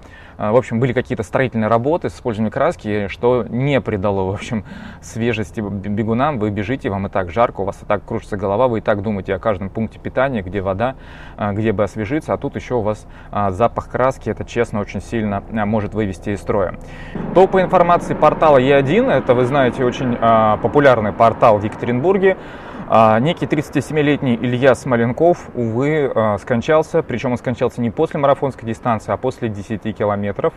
в 0.50 0.56
общем, 0.56 0.80
были 0.80 0.92
какие-то 0.94 1.22
строительные 1.22 1.68
работы 1.68 2.10
с 2.10 2.16
использованием 2.16 2.52
краски, 2.52 3.08
что 3.10 3.46
не 3.48 3.80
придало, 3.80 4.32
в 4.32 4.34
общем, 4.34 4.66
свежести 5.02 5.62
бегунам. 5.62 6.40
Вы 6.40 6.50
бежите, 6.50 6.90
вам 6.90 7.06
и 7.06 7.10
так 7.10 7.30
жарко, 7.30 7.62
у 7.62 7.66
вас 7.66 7.84
и 7.84 7.86
так 7.86 8.04
кружится 8.04 8.38
голова, 8.38 8.68
вы 8.68 8.80
и 8.80 8.82
так 8.82 9.04
думаете 9.04 9.36
о 9.36 9.40
каждом 9.40 9.70
пункте 9.70 10.00
питания, 10.00 10.42
где 10.42 10.62
вода, 10.62 10.96
а, 11.38 11.54
где 11.54 11.72
бы 11.72 11.84
освежиться, 11.84 12.34
а 12.34 12.38
тут 12.38 12.56
еще 12.56 12.76
у 12.76 12.82
вас 12.82 13.06
а, 13.32 13.52
запах 13.52 13.90
краски, 13.90 14.30
это, 14.30 14.44
честно, 14.44 14.80
очень 14.80 15.02
сильно 15.02 15.44
может 15.52 15.94
вывести 15.94 16.32
из 16.32 16.40
строя. 16.40 16.76
То 17.36 17.48
по 17.48 17.62
информации 17.62 18.14
портала 18.14 18.58
Е1, 18.58 19.12
это, 19.12 19.36
вы 19.36 19.46
знаете, 19.46 19.86
очень 19.86 20.18
популярный 20.62 21.14
портал 21.14 21.60
в 21.60 21.64
Екатеринбурге, 21.64 22.38
а, 22.38 22.71
некий 23.22 23.46
37-летний 23.46 24.36
Илья 24.36 24.76
Смоленков, 24.76 25.50
увы, 25.54 26.12
а, 26.14 26.38
скончался, 26.38 27.02
причем 27.02 27.32
он 27.32 27.38
скончался 27.38 27.80
не 27.80 27.90
после 27.90 28.20
марафонской 28.20 28.68
дистанции, 28.68 29.14
а 29.14 29.18
после 29.18 29.48
10 29.48 29.96
километров. 29.96 30.54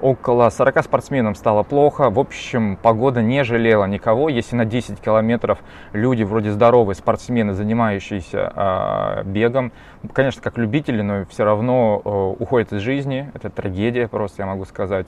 Около 0.00 0.48
40 0.48 0.84
спортсменам 0.84 1.34
стало 1.34 1.64
плохо. 1.64 2.08
В 2.10 2.20
общем, 2.20 2.76
погода 2.80 3.20
не 3.20 3.42
жалела 3.42 3.84
никого. 3.86 4.28
Если 4.28 4.54
на 4.54 4.64
10 4.64 5.00
километров 5.00 5.58
люди 5.92 6.22
вроде 6.22 6.52
здоровые 6.52 6.94
спортсмены, 6.94 7.52
занимающиеся 7.52 8.52
э, 8.54 9.22
бегом, 9.24 9.72
конечно, 10.12 10.40
как 10.40 10.58
любители, 10.58 11.02
но 11.02 11.24
все 11.30 11.44
равно 11.44 12.00
э, 12.04 12.42
уходят 12.42 12.72
из 12.72 12.80
жизни. 12.80 13.30
Это 13.34 13.50
трагедия, 13.50 14.06
просто 14.06 14.42
я 14.42 14.46
могу 14.46 14.64
сказать. 14.66 15.06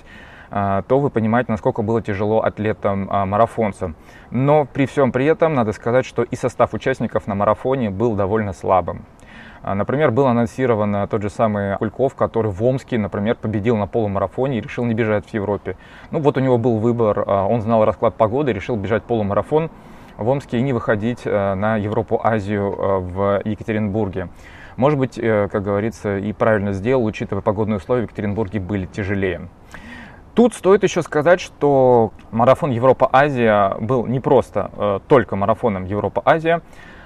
А, 0.56 0.82
то 0.82 1.00
вы 1.00 1.11
понимаете, 1.11 1.50
насколько 1.50 1.82
было 1.82 2.00
тяжело 2.00 2.44
атлетам-марафонцам. 2.44 3.96
А, 3.99 4.26
Но 4.30 4.66
при 4.66 4.87
всем 4.87 5.11
при 5.11 5.26
этом 5.26 5.52
надо 5.52 5.73
сказать, 5.73 6.06
что 6.06 6.23
и 6.23 6.37
состав 6.37 6.75
участников 6.75 7.26
на 7.26 7.34
марафоне 7.34 7.90
был 7.90 8.14
довольно 8.14 8.52
слабым. 8.52 9.04
А, 9.64 9.75
например, 9.75 10.12
был 10.12 10.28
анонсирован 10.28 11.08
тот 11.08 11.23
же 11.23 11.28
самый 11.28 11.76
Кульков, 11.78 12.14
который 12.14 12.52
в 12.52 12.62
Омске, 12.62 12.99
например, 12.99 13.34
победил 13.34 13.76
на 13.76 13.88
полумарафоне 13.88 14.58
и 14.58 14.61
решил 14.61 14.84
не 14.84 14.94
бежать 14.94 15.26
в 15.26 15.34
Европе. 15.34 15.76
Ну 16.12 16.20
вот 16.20 16.37
у 16.37 16.40
него 16.40 16.56
был 16.56 16.78
выбор, 16.78 17.28
он 17.28 17.61
знал 17.61 17.84
расклад 17.84 18.14
погоды, 18.14 18.52
решил 18.52 18.76
бежать 18.76 19.02
полумарафон 19.02 19.70
в 20.18 20.28
Омске 20.28 20.58
и 20.58 20.62
не 20.62 20.73
выходить 20.73 21.25
на 21.25 21.78
Европу, 21.78 22.20
Азию 22.23 23.00
в 23.00 23.42
Екатеринбурге. 23.44 24.28
Может 24.76 24.99
быть, 24.99 25.18
э, 25.18 25.49
как 25.50 25.62
говорится, 25.62 26.18
и 26.18 26.32
правильно 26.32 26.73
сделал, 26.73 27.04
учитывая 27.04 27.42
погодные 27.42 27.76
условия 27.76 28.02
в 28.02 28.04
Екатеринбурге 28.04 28.61
были 28.61 28.87
тяжелее. 28.87 29.49
Тут 30.34 30.52
стоит 30.52 30.82
еще 30.82 31.02
сказать, 31.02 31.40
что 31.40 32.12
марафон 32.32 32.72
Европа-Азия 32.72 33.76
был 33.78 34.04
не 34.06 34.18
просто 34.18 34.70
э, 34.76 35.00
только 35.06 35.36
марафоном 35.36 35.84
Европа-Азия, 35.84 36.60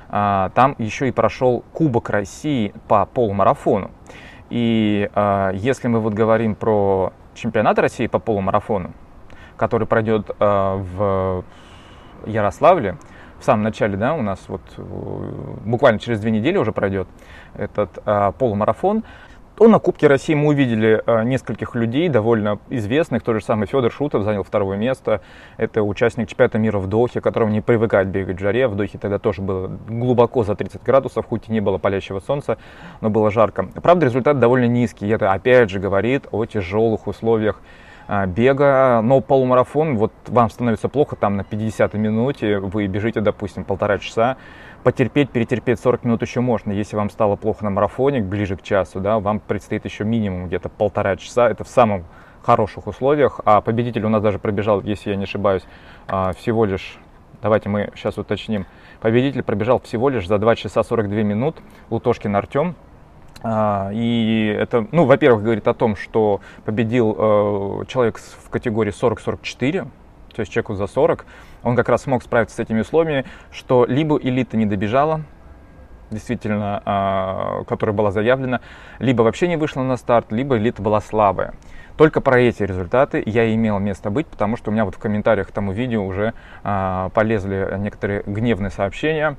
э, 0.08 0.50
там 0.54 0.75
еще 0.78 1.08
и 1.08 1.12
прошел 1.12 1.62
Кубок 1.75 2.08
России 2.08 2.73
по 2.88 3.04
полумарафону. 3.04 3.90
И 4.49 5.11
э, 5.14 5.50
если 5.54 5.88
мы 5.88 6.00
вот 6.00 6.14
говорим 6.14 6.54
про 6.54 7.12
чемпионат 7.35 7.78
России 7.78 8.06
по 8.06 8.18
полумарафону, 8.18 8.92
который 9.58 9.87
пройдет 9.87 10.30
э, 10.30 10.35
в 10.97 11.44
Ярославле, 12.25 12.97
в 13.38 13.44
самом 13.44 13.62
начале, 13.62 13.99
да, 13.99 14.14
у 14.14 14.23
нас 14.23 14.40
вот 14.49 14.62
э, 14.78 14.82
буквально 15.66 16.00
через 16.00 16.18
две 16.20 16.30
недели 16.30 16.56
уже 16.56 16.73
пройдет 16.73 17.08
этот 17.54 17.99
э, 18.06 18.32
полумарафон, 18.38 19.04
то 19.59 19.67
на 19.67 19.81
Кубке 19.81 20.07
России 20.07 20.35
мы 20.35 20.50
увидели 20.50 21.03
э, 21.05 21.25
нескольких 21.25 21.75
людей, 21.75 22.09
довольно 22.09 22.61
известных. 22.71 23.25
Тот 23.25 23.35
же 23.35 23.45
самый 23.45 23.67
Федор 23.67 23.91
Шутов 23.91 24.23
занял 24.23 24.45
второе 24.45 24.79
место. 24.79 25.21
Это 25.57 25.83
участник 25.83 26.29
чемпионата 26.29 26.59
мира 26.59 26.79
в 26.79 26.87
Дохе, 26.87 27.21
которому 27.21 27.50
не 27.50 27.61
привыкать 27.61 28.07
бегать 28.07 28.37
в 28.37 28.41
жаре. 28.41 28.69
В 28.69 28.77
Дохе 28.77 28.99
тогда 28.99 29.19
тоже 29.19 29.43
было 29.43 29.67
глубоко 29.88 30.45
за 30.45 30.55
30 30.55 30.85
градусов, 30.85 31.27
хоть 31.27 31.49
и 31.49 31.53
не 31.53 31.59
было 31.59 31.79
палящего 31.79 32.21
солнца, 32.21 32.57
но 33.00 33.11
было 33.11 33.33
жарко. 33.33 33.69
Правда, 33.83 34.07
результат 34.07 34.38
довольно 34.38 34.67
низкий. 34.67 35.09
Это 35.09 35.33
опять 35.33 35.71
же 35.71 35.81
говорит 35.81 36.29
о 36.31 36.45
тяжелых 36.45 37.09
условиях 37.09 37.61
э, 38.07 38.27
бега, 38.27 39.00
но 39.03 39.21
полумарафон, 39.21 39.97
вот 39.97 40.12
вам 40.29 40.50
становится 40.50 40.88
плохо 40.88 41.17
там 41.17 41.37
на 41.37 41.43
50 41.43 41.95
минуте, 41.95 42.61
вы 42.61 42.87
бежите, 42.87 43.21
допустим, 43.21 43.65
полтора 43.65 43.99
часа, 43.99 44.37
потерпеть, 44.85 45.30
перетерпеть 45.30 45.80
40 45.80 46.04
минут 46.04 46.23
еще 46.23 46.40
можно. 46.40 46.73
Если 46.73 46.97
вам 46.97 47.11
стало 47.11 47.37
плохо 47.37 47.64
на 47.64 47.70
марафоне, 47.70 48.20
ближе 48.20 48.56
к 48.56 48.62
часу, 48.62 49.00
да, 49.00 49.18
вам 49.18 49.40
предстоит 49.40 49.85
еще 49.85 50.04
минимум 50.04 50.47
где-то 50.47 50.68
полтора 50.68 51.16
часа. 51.16 51.49
Это 51.49 51.64
в 51.64 51.68
самом 51.68 52.04
хороших 52.42 52.87
условиях. 52.87 53.40
А 53.44 53.61
победитель 53.61 54.04
у 54.04 54.08
нас 54.08 54.23
даже 54.23 54.38
пробежал, 54.38 54.80
если 54.82 55.11
я 55.11 55.16
не 55.16 55.25
ошибаюсь, 55.25 55.64
а, 56.06 56.32
всего 56.32 56.64
лишь, 56.64 56.99
давайте 57.42 57.68
мы 57.68 57.90
сейчас 57.94 58.16
уточним, 58.18 58.66
победитель 59.00 59.42
пробежал 59.42 59.80
всего 59.80 60.08
лишь 60.08 60.26
за 60.26 60.38
2 60.38 60.56
часа 60.56 60.82
42 60.82 61.23
минут, 61.23 61.56
Лутошкин 61.90 62.35
Артем. 62.35 62.75
А, 63.42 63.90
и 63.92 64.47
это, 64.58 64.87
ну, 64.92 65.04
во-первых, 65.04 65.42
говорит 65.42 65.68
о 65.68 65.75
том, 65.75 65.94
что 65.94 66.40
победил 66.64 67.14
э, 67.16 67.85
человек 67.87 68.18
в 68.18 68.50
категории 68.50 68.92
40-44, 68.92 69.87
то 70.38 70.42
есть 70.42 70.52
человеку 70.52 70.75
за 70.75 70.87
40, 70.87 71.26
он 71.64 71.75
как 71.75 71.88
раз 71.88 72.02
смог 72.02 72.23
справиться 72.23 72.54
с 72.54 72.59
этими 72.61 72.83
условиями, 72.83 73.25
что 73.50 73.85
либо 73.87 74.16
элита 74.18 74.57
не 74.57 74.66
добежала, 74.66 75.23
действительно, 76.12 76.80
э, 76.87 77.64
которая 77.64 77.92
была 77.92 78.12
заявлена, 78.12 78.61
либо 79.00 79.23
вообще 79.23 79.49
не 79.49 79.57
вышла 79.57 79.83
на 79.83 79.97
старт, 79.97 80.30
либо 80.30 80.57
элита 80.57 80.80
была 80.80 81.00
слабая. 81.00 81.54
Только 81.97 82.21
про 82.21 82.38
эти 82.38 82.62
результаты 82.62 83.21
я 83.26 83.52
имел 83.52 83.80
место 83.80 84.11
быть, 84.11 84.28
потому 84.28 84.57
что 84.57 84.71
у 84.71 84.73
меня 84.73 84.85
вот 84.85 84.95
в 84.95 84.99
комментариях 84.99 85.49
к 85.49 85.50
тому 85.50 85.73
видео 85.73 86.07
уже 86.07 86.35
э, 86.62 87.11
полезли 87.12 87.75
некоторые 87.76 88.23
гневные 88.25 88.71
сообщения, 88.71 89.37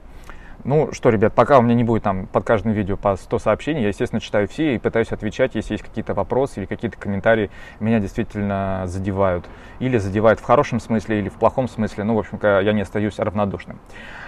ну 0.64 0.92
что, 0.92 1.10
ребят, 1.10 1.34
пока 1.34 1.60
у 1.60 1.62
меня 1.62 1.74
не 1.76 1.84
будет 1.84 2.04
там 2.04 2.28
под 2.28 2.44
каждым 2.44 2.74
видео 2.74 2.98
по 2.98 3.16
100 3.16 3.40
сообщений, 3.40 3.82
я, 3.82 3.88
естественно, 3.90 4.20
читаю 4.20 4.48
все 4.48 4.76
и 4.76 4.78
пытаюсь 4.78 5.12
отвечать, 5.12 5.56
если 5.56 5.74
есть 5.74 5.84
какие-то 5.84 6.14
вопросы 6.14 6.60
или 6.60 6.66
какие-то 6.66 6.98
комментарии, 6.98 7.50
меня 7.80 8.00
действительно 8.00 8.84
задевают. 8.86 9.46
Или 9.80 9.98
задевают 9.98 10.40
в 10.40 10.44
хорошем 10.44 10.80
смысле, 10.80 11.20
или 11.20 11.30
в 11.30 11.36
плохом 11.36 11.68
смысле. 11.68 12.04
Ну, 12.04 12.16
в 12.16 12.20
общем, 12.20 12.40
я 12.44 12.74
не 12.74 12.82
остаюсь 12.82 13.20
равнодушным. 13.20 13.80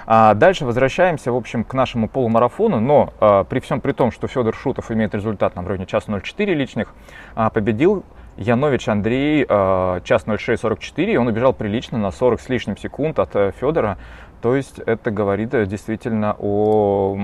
А 0.06 0.34
дальше 0.34 0.66
возвращаемся, 0.66 1.32
в 1.32 1.36
общем, 1.36 1.64
к 1.64 1.74
нашему 1.74 2.08
полумарафону, 2.08 2.80
но 2.80 3.14
а, 3.20 3.44
при 3.44 3.60
всем 3.60 3.82
при 3.82 3.92
том, 3.92 4.12
что 4.12 4.28
Федор 4.28 4.56
Шутов 4.56 4.92
имеет 4.92 5.14
результат 5.14 5.56
на 5.56 5.64
районе 5.64 5.86
часа 5.86 6.12
0,4 6.12 6.54
личных, 6.54 6.94
а, 7.36 7.50
победил 7.50 8.04
Янович 8.38 8.88
Андрей, 8.88 9.46
а, 9.48 10.02
час 10.02 10.26
06.44, 10.26 11.18
он 11.18 11.28
убежал 11.28 11.54
прилично 11.54 11.98
на 11.98 12.12
40 12.12 12.42
с 12.42 12.50
лишним 12.50 12.78
секунд 12.78 13.20
от 13.20 13.36
э, 13.36 13.52
Федора. 13.60 13.98
То 14.42 14.56
есть 14.56 14.80
это 14.80 15.12
говорит 15.12 15.54
э, 15.54 15.66
действительно 15.66 16.36
о 16.40 17.16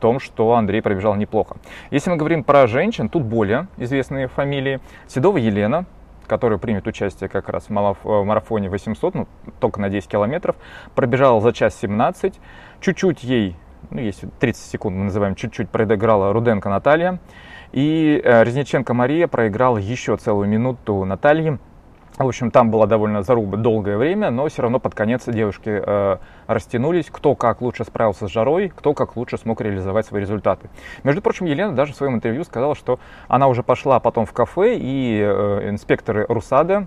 том, 0.00 0.20
что 0.20 0.54
Андрей 0.54 0.80
пробежал 0.80 1.16
неплохо. 1.16 1.56
Если 1.90 2.08
мы 2.10 2.16
говорим 2.16 2.44
про 2.44 2.66
женщин, 2.66 3.08
тут 3.08 3.24
более 3.24 3.66
известные 3.76 4.28
фамилии. 4.28 4.80
Седова 5.08 5.38
Елена, 5.38 5.86
которая 6.26 6.58
примет 6.58 6.86
участие 6.86 7.28
как 7.28 7.48
раз 7.48 7.68
в 7.68 7.72
марафоне 8.24 8.70
800, 8.70 9.14
ну, 9.14 9.28
только 9.58 9.80
на 9.80 9.88
10 9.88 10.08
километров, 10.08 10.56
пробежала 10.94 11.40
за 11.40 11.52
час 11.52 11.76
17. 11.80 12.38
Чуть-чуть 12.80 13.24
ей, 13.24 13.56
ну, 13.90 14.00
если 14.00 14.28
30 14.38 14.62
секунд 14.62 14.96
мы 14.96 15.04
называем, 15.04 15.34
чуть-чуть 15.34 15.68
проиграла 15.68 16.32
Руденко 16.32 16.68
Наталья. 16.68 17.18
И 17.72 18.20
э, 18.22 18.44
Резниченко 18.44 18.94
Мария 18.94 19.26
проиграла 19.26 19.78
еще 19.78 20.16
целую 20.16 20.48
минуту 20.48 21.04
Наталье. 21.04 21.58
В 22.18 22.26
общем, 22.26 22.50
там 22.50 22.70
была 22.70 22.86
довольно 22.86 23.22
заруба 23.22 23.58
долгое 23.58 23.98
время, 23.98 24.30
но 24.30 24.48
все 24.48 24.62
равно 24.62 24.78
под 24.78 24.94
конец 24.94 25.24
девушки 25.26 25.82
э, 25.84 26.16
растянулись, 26.46 27.08
кто 27.10 27.34
как 27.34 27.60
лучше 27.60 27.84
справился 27.84 28.26
с 28.26 28.30
жарой, 28.30 28.72
кто 28.74 28.94
как 28.94 29.16
лучше 29.16 29.36
смог 29.36 29.60
реализовать 29.60 30.06
свои 30.06 30.22
результаты. 30.22 30.70
Между 31.04 31.20
прочим, 31.20 31.44
Елена 31.44 31.74
даже 31.74 31.92
в 31.92 31.96
своем 31.96 32.14
интервью 32.14 32.44
сказала, 32.44 32.74
что 32.74 32.98
она 33.28 33.48
уже 33.48 33.62
пошла 33.62 34.00
потом 34.00 34.24
в 34.24 34.32
кафе, 34.32 34.76
и 34.78 35.20
э, 35.20 35.68
инспекторы 35.68 36.24
Русада 36.26 36.86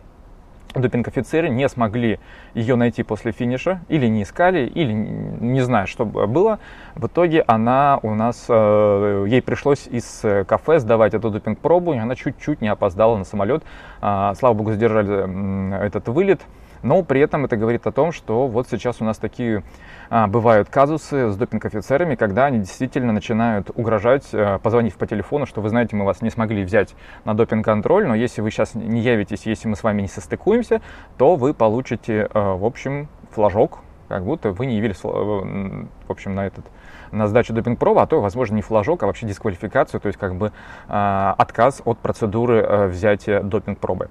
допинг-офицеры 0.74 1.50
не 1.50 1.68
смогли 1.68 2.20
ее 2.54 2.76
найти 2.76 3.04
после 3.04 3.32
финиша, 3.32 3.82
или 3.88 4.08
не 4.08 4.24
искали, 4.24 4.66
или 4.68 4.92
не 4.94 5.62
знаю, 5.62 5.88
что 5.88 6.06
было. 6.06 6.60
В 6.96 7.08
итоге 7.08 7.44
она 7.48 8.00
у 8.04 8.14
нас, 8.14 8.46
э, 8.48 9.26
ей 9.28 9.42
пришлось 9.42 9.88
из 9.88 10.24
кафе 10.48 10.80
сдавать 10.80 11.14
эту 11.14 11.30
допинг-пробу, 11.32 11.94
и 11.94 11.98
она 11.98 12.16
чуть-чуть 12.16 12.62
не 12.62 12.68
опоздала 12.68 13.18
на 13.18 13.24
самолет. 13.24 13.64
А, 14.02 14.34
слава 14.36 14.54
богу, 14.54 14.72
задержали 14.72 15.86
этот 15.86 16.08
вылет. 16.08 16.42
Но 16.84 17.04
при 17.04 17.22
этом 17.22 17.46
это 17.46 17.58
говорит 17.58 17.86
о 17.88 17.92
том, 17.92 18.12
что 18.12 18.48
вот 18.48 18.68
сейчас 18.70 19.02
у 19.02 19.06
нас 19.06 19.18
такие 19.18 19.64
а, 20.10 20.28
бывают 20.28 20.70
казусы 20.70 21.30
с 21.30 21.36
допинг-офицерами, 21.36 22.16
когда 22.16 22.46
они 22.46 22.60
действительно 22.60 23.14
начинают 23.14 23.70
угрожать, 23.76 24.28
а, 24.34 24.60
позвонив 24.60 24.96
по 24.96 25.06
телефону, 25.08 25.46
что 25.46 25.62
вы 25.62 25.70
знаете, 25.70 25.96
мы 25.96 26.06
вас 26.06 26.22
не 26.22 26.30
смогли 26.30 26.64
взять 26.64 26.96
на 27.26 27.34
допинг-контроль, 27.34 28.08
но 28.08 28.16
если 28.16 28.42
вы 28.42 28.52
сейчас 28.52 28.76
не 28.76 29.02
явитесь, 29.02 29.46
если 29.46 29.68
мы 29.68 29.76
с 29.76 29.84
вами 29.84 30.02
не 30.02 30.08
состыкуемся, 30.08 30.82
то 31.18 31.36
вы 31.36 31.54
получите, 31.54 32.30
а, 32.34 32.56
в 32.56 32.66
общем, 32.66 33.10
флажок, 33.32 33.80
как 34.08 34.24
будто 34.24 34.52
вы 34.52 34.66
не 34.66 34.78
явились, 34.78 35.04
в 35.04 35.88
общем, 36.08 36.34
на 36.34 36.48
этот 36.48 36.66
на 37.12 37.28
сдачу 37.28 37.54
допинг-проба, 37.54 38.04
а 38.04 38.08
то, 38.08 38.22
возможно, 38.22 38.56
не 38.56 38.62
флажок, 38.62 39.04
а 39.04 39.08
вообще 39.08 39.26
дисквалификацию, 39.26 40.00
то 40.00 40.08
есть 40.08 40.20
как 40.20 40.36
бы 40.36 40.52
э, 40.88 41.34
отказ 41.38 41.82
от 41.86 41.98
процедуры 42.00 42.58
э, 42.58 42.88
взятия 42.88 43.42
допинг-пробы. 43.42 44.10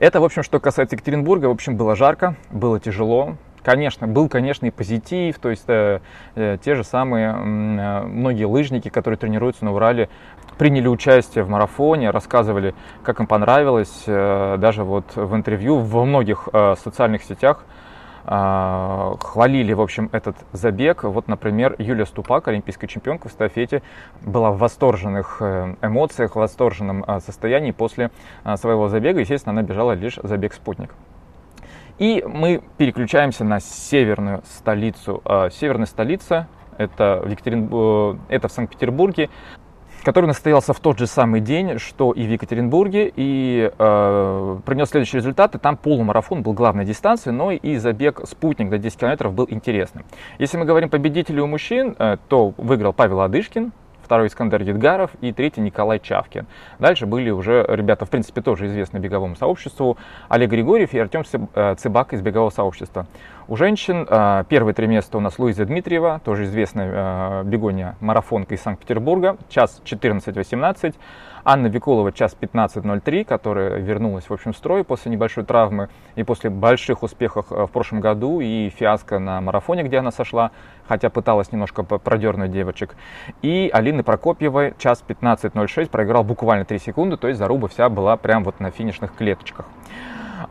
Это, 0.00 0.18
в 0.18 0.24
общем, 0.24 0.42
что 0.42 0.60
касается 0.60 0.96
Екатеринбурга. 0.96 1.46
В 1.46 1.50
общем, 1.50 1.76
было 1.76 1.94
жарко, 1.94 2.34
было 2.50 2.80
тяжело. 2.80 3.36
Конечно, 3.62 4.06
был, 4.06 4.30
конечно, 4.30 4.64
и 4.64 4.70
позитив, 4.70 5.38
то 5.38 5.50
есть 5.50 5.68
э, 5.68 6.00
э, 6.34 6.56
те 6.64 6.74
же 6.74 6.84
самые 6.84 7.28
э, 7.28 8.00
многие 8.06 8.44
лыжники, 8.44 8.88
которые 8.88 9.18
тренируются 9.18 9.66
на 9.66 9.74
Урале, 9.74 10.08
приняли 10.56 10.88
участие 10.88 11.44
в 11.44 11.50
марафоне, 11.50 12.08
рассказывали, 12.08 12.74
как 13.02 13.20
им 13.20 13.26
понравилось, 13.26 14.04
э, 14.06 14.56
даже 14.58 14.84
вот 14.84 15.04
в 15.14 15.36
интервью 15.36 15.80
во 15.80 16.06
многих 16.06 16.48
э, 16.50 16.76
социальных 16.82 17.22
сетях 17.22 17.66
хвалили, 18.24 19.72
в 19.72 19.80
общем, 19.80 20.10
этот 20.12 20.36
забег. 20.52 21.04
Вот, 21.04 21.28
например, 21.28 21.74
Юлия 21.78 22.06
Ступак, 22.06 22.48
олимпийская 22.48 22.88
чемпионка 22.88 23.28
в 23.28 23.32
стафете, 23.32 23.82
была 24.22 24.50
в 24.50 24.58
восторженных 24.58 25.38
э, 25.40 25.74
эмоциях, 25.82 26.32
в 26.32 26.36
восторженном 26.36 27.04
а, 27.06 27.20
состоянии 27.20 27.70
после 27.70 28.10
а, 28.44 28.56
своего 28.56 28.88
забега. 28.88 29.20
Естественно, 29.20 29.52
она 29.52 29.62
бежала 29.62 29.92
лишь 29.92 30.18
забег 30.22 30.54
«Спутник». 30.54 30.94
И 31.98 32.24
мы 32.26 32.62
переключаемся 32.78 33.44
на 33.44 33.60
северную 33.60 34.42
столицу. 34.46 35.22
Северная 35.50 35.86
столица 35.86 36.48
это 36.80 37.20
в, 37.22 37.28
Екатеринбург, 37.28 38.18
э, 38.28 38.34
это 38.36 38.48
в 38.48 38.52
Санкт-Петербурге 38.52 39.28
который 40.02 40.26
настоялся 40.26 40.72
в 40.72 40.80
тот 40.80 40.98
же 40.98 41.06
самый 41.06 41.40
день, 41.40 41.78
что 41.78 42.12
и 42.12 42.26
в 42.26 42.30
Екатеринбурге, 42.30 43.12
и 43.14 43.70
э, 43.76 44.58
принес 44.64 44.88
следующие 44.88 45.20
результаты. 45.20 45.58
Там 45.58 45.76
полумарафон 45.76 46.42
был 46.42 46.52
главной 46.52 46.84
дистанцией, 46.84 47.34
но 47.34 47.52
и 47.52 47.76
забег 47.76 48.20
«Спутник» 48.24 48.70
до 48.70 48.78
10 48.78 48.98
километров 48.98 49.34
был 49.34 49.46
интересным. 49.50 50.04
Если 50.38 50.56
мы 50.56 50.64
говорим 50.64 50.88
победителей 50.88 51.40
у 51.40 51.46
мужчин, 51.46 51.94
э, 51.98 52.16
то 52.28 52.54
выиграл 52.56 52.92
Павел 52.92 53.20
Адышкин, 53.20 53.72
второй 54.10 54.26
Искандер 54.26 54.60
Едгаров 54.62 55.12
и 55.20 55.32
третий 55.32 55.60
Николай 55.60 56.00
Чавкин. 56.00 56.44
Дальше 56.80 57.06
были 57.06 57.30
уже 57.30 57.64
ребята, 57.68 58.06
в 58.06 58.10
принципе, 58.10 58.40
тоже 58.40 58.66
известны 58.66 58.98
беговому 58.98 59.36
сообществу, 59.36 59.98
Олег 60.28 60.50
Григорьев 60.50 60.92
и 60.94 60.98
Артем 60.98 61.22
э, 61.54 61.76
Цыбак 61.78 62.12
из 62.12 62.20
бегового 62.20 62.50
сообщества. 62.50 63.06
У 63.46 63.54
женщин 63.54 64.04
э, 64.10 64.42
первые 64.48 64.74
три 64.74 64.88
места 64.88 65.16
у 65.16 65.20
нас 65.20 65.38
Луиза 65.38 65.64
Дмитриева, 65.64 66.20
тоже 66.24 66.42
известная 66.42 66.90
э, 66.92 67.44
бегунья, 67.44 67.94
марафонка 68.00 68.56
из 68.56 68.62
Санкт-Петербурга, 68.62 69.36
час 69.48 69.80
14-18. 69.84 70.96
Анна 71.52 71.66
Викулова 71.66 72.12
час 72.12 72.36
15.03, 72.40 73.24
которая 73.24 73.80
вернулась 73.80 74.30
в 74.30 74.32
общем 74.32 74.54
строй 74.54 74.84
после 74.84 75.10
небольшой 75.10 75.42
травмы 75.44 75.88
и 76.14 76.22
после 76.22 76.48
больших 76.48 77.02
успехов 77.02 77.46
э, 77.50 77.64
в 77.64 77.70
прошлом 77.72 77.98
году 77.98 78.38
и 78.38 78.68
фиаско 78.68 79.18
на 79.18 79.40
марафоне, 79.40 79.82
где 79.82 79.98
она 79.98 80.12
сошла, 80.12 80.52
хотя 80.86 81.10
пыталась 81.10 81.50
немножко 81.50 81.82
продернуть 81.82 82.52
девочек. 82.52 82.94
И 83.42 83.68
Алины 83.72 84.04
Прокопьевой 84.04 84.74
час 84.78 85.02
15.06 85.08 85.90
проиграл 85.90 86.22
буквально 86.22 86.64
3 86.64 86.78
секунды, 86.78 87.16
то 87.16 87.26
есть 87.26 87.40
заруба 87.40 87.66
вся 87.66 87.88
была 87.88 88.16
прям 88.16 88.44
вот 88.44 88.60
на 88.60 88.70
финишных 88.70 89.12
клеточках. 89.16 89.66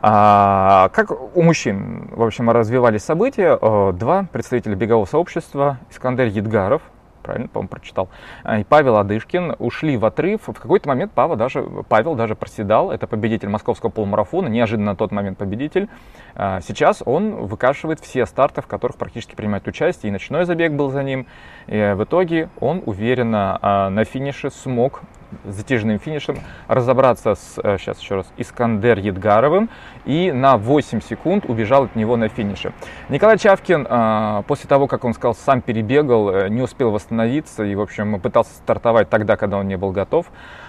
А, 0.02 0.90
как 0.90 1.12
у 1.12 1.42
мужчин, 1.42 2.10
в 2.12 2.24
общем, 2.24 2.50
развивались 2.50 3.06
события, 3.06 3.58
э, 3.62 3.94
два 3.94 4.26
представителя 4.34 4.76
бегового 4.76 5.06
сообщества, 5.06 5.78
Искандер 5.90 6.28
Едгаров, 6.28 6.82
правильно, 7.30 7.48
по-моему, 7.48 7.70
прочитал, 7.70 8.10
а, 8.44 8.60
и 8.60 8.64
Павел 8.64 8.98
Адышкин 8.98 9.56
ушли 9.60 9.98
в 9.98 10.06
отрыв. 10.06 10.48
В 10.48 10.54
какой-то 10.54 10.90
момент 10.90 11.12
Павел 11.14 11.36
даже, 11.36 11.64
Павел 11.88 12.16
даже 12.16 12.34
проседал. 12.34 12.92
Это 12.92 13.06
победитель 13.06 13.50
московского 13.50 13.92
полумарафона, 13.92 14.48
неожиданно 14.48 14.92
на 14.92 14.96
тот 14.96 15.12
момент 15.12 15.38
победитель. 15.38 15.90
А, 16.34 16.60
сейчас 16.62 17.04
он 17.06 17.46
выкашивает 17.46 18.00
все 18.00 18.26
старты, 18.26 18.64
в 18.64 18.68
которых 18.68 18.98
практически 18.98 19.36
принимает 19.36 19.68
участие. 19.68 20.10
И 20.10 20.12
ночной 20.12 20.46
забег 20.46 20.72
был 20.72 20.90
за 20.90 21.04
ним. 21.04 21.28
И 21.68 21.94
в 21.96 22.04
итоге 22.04 22.50
он 22.60 22.82
уверенно 22.84 23.60
а, 23.62 23.90
на 23.92 24.06
финише 24.06 24.50
смог 24.50 25.02
затяжным 25.46 26.00
финишем 26.00 26.38
разобраться 26.68 27.36
с, 27.36 27.56
сейчас 27.78 27.98
э, 27.98 28.02
еще 28.02 28.16
раз, 28.16 28.28
Искандер 28.38 29.00
Едгаровым 29.00 29.70
и 30.06 30.32
на 30.32 30.58
8 30.58 31.02
секунд 31.02 31.46
убежал 31.48 31.84
от 31.84 31.96
него 31.96 32.18
на 32.18 32.30
финише. 32.30 32.74
Николай 33.10 33.38
Чавкин 33.38 33.88
э, 33.90 34.44
после 34.48 34.68
того, 34.68 34.88
как 34.88 35.06
он 35.06 35.14
сказал, 35.14 35.36
сам 35.36 35.62
перебегал, 35.62 36.30
э, 36.30 36.50
не 36.50 36.62
успел 36.62 36.92
восстановиться 36.92 37.64
и, 37.64 37.76
в 37.76 37.82
общем, 37.82 38.20
пытался 38.20 38.54
стартовать 38.54 39.10
тогда, 39.10 39.36
когда 39.36 39.58
он 39.58 39.68
не 39.68 39.78
был 39.78 39.92
готов. 39.92 40.28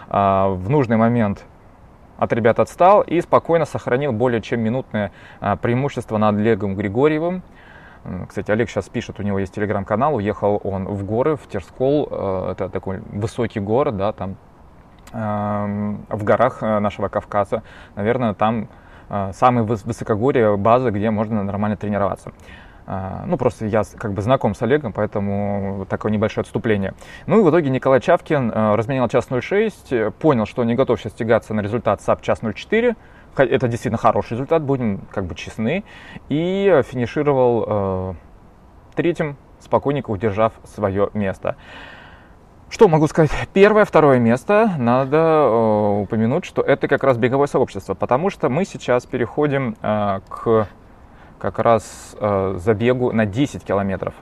В 0.08 0.64
нужный 0.68 0.96
момент 0.96 1.44
от 2.18 2.32
ребят 2.32 2.58
отстал 2.58 3.02
и 3.02 3.20
спокойно 3.20 3.64
сохранил 3.64 4.12
более 4.12 4.42
чем 4.42 4.60
минутное 4.60 5.12
преимущество 5.62 6.18
над 6.18 6.36
Олегом 6.36 6.74
Григорьевым. 6.74 7.42
Кстати, 8.28 8.50
Олег 8.50 8.68
сейчас 8.68 8.88
пишет, 8.88 9.20
у 9.20 9.22
него 9.22 9.38
есть 9.38 9.54
телеграм-канал, 9.54 10.16
уехал 10.16 10.60
он 10.64 10.86
в 10.86 11.04
горы, 11.04 11.36
в 11.36 11.46
Терскол, 11.46 12.06
это 12.50 12.68
такой 12.68 13.02
высокий 13.12 13.60
город, 13.60 13.96
да, 13.96 14.12
там 14.12 14.36
в 15.12 16.24
горах 16.24 16.62
э, 16.62 16.78
нашего 16.78 17.08
Кавказа. 17.08 17.62
Наверное, 17.96 18.34
там 18.34 18.68
э, 19.08 19.32
самые 19.34 19.64
высокогорье 19.64 20.56
базы, 20.56 20.90
где 20.90 21.10
можно 21.10 21.42
нормально 21.42 21.76
тренироваться. 21.76 22.32
Э, 22.86 23.22
ну, 23.26 23.36
просто 23.36 23.66
я 23.66 23.82
как 23.98 24.12
бы 24.12 24.22
знаком 24.22 24.54
с 24.54 24.62
Олегом, 24.62 24.92
поэтому 24.92 25.86
такое 25.88 26.12
небольшое 26.12 26.42
отступление. 26.42 26.94
Ну 27.26 27.40
и 27.40 27.42
в 27.42 27.50
итоге 27.50 27.70
Николай 27.70 28.00
Чавкин 28.00 28.50
разменял 28.50 29.08
час 29.08 29.28
06, 29.28 30.12
понял, 30.20 30.46
что 30.46 30.64
не 30.64 30.74
готов 30.74 31.00
сейчас 31.00 31.12
тягаться 31.12 31.54
на 31.54 31.60
результат 31.60 32.00
sub 32.02 32.22
час 32.22 32.40
04, 32.40 32.96
это 33.36 33.68
действительно 33.68 33.98
хороший 33.98 34.32
результат, 34.32 34.62
будем 34.62 35.02
как 35.10 35.24
бы 35.24 35.34
честны, 35.34 35.84
и 36.28 36.82
финишировал 36.84 38.16
третьим, 38.94 39.36
спокойненько 39.60 40.10
удержав 40.10 40.52
свое 40.64 41.10
место. 41.14 41.56
Что 42.70 42.86
могу 42.86 43.08
сказать? 43.08 43.32
Первое, 43.52 43.84
второе 43.84 44.20
место. 44.20 44.70
Надо 44.78 45.16
э, 45.16 46.00
упомянуть, 46.02 46.44
что 46.44 46.62
это 46.62 46.86
как 46.86 47.02
раз 47.02 47.18
беговое 47.18 47.48
сообщество, 47.48 47.94
потому 47.94 48.30
что 48.30 48.48
мы 48.48 48.64
сейчас 48.64 49.06
переходим 49.06 49.76
э, 49.82 50.20
к 50.28 50.68
как 51.40 51.58
раз 51.58 52.14
э, 52.20 52.54
забегу 52.58 53.10
на 53.10 53.26
10 53.26 53.64
километров. 53.64 54.14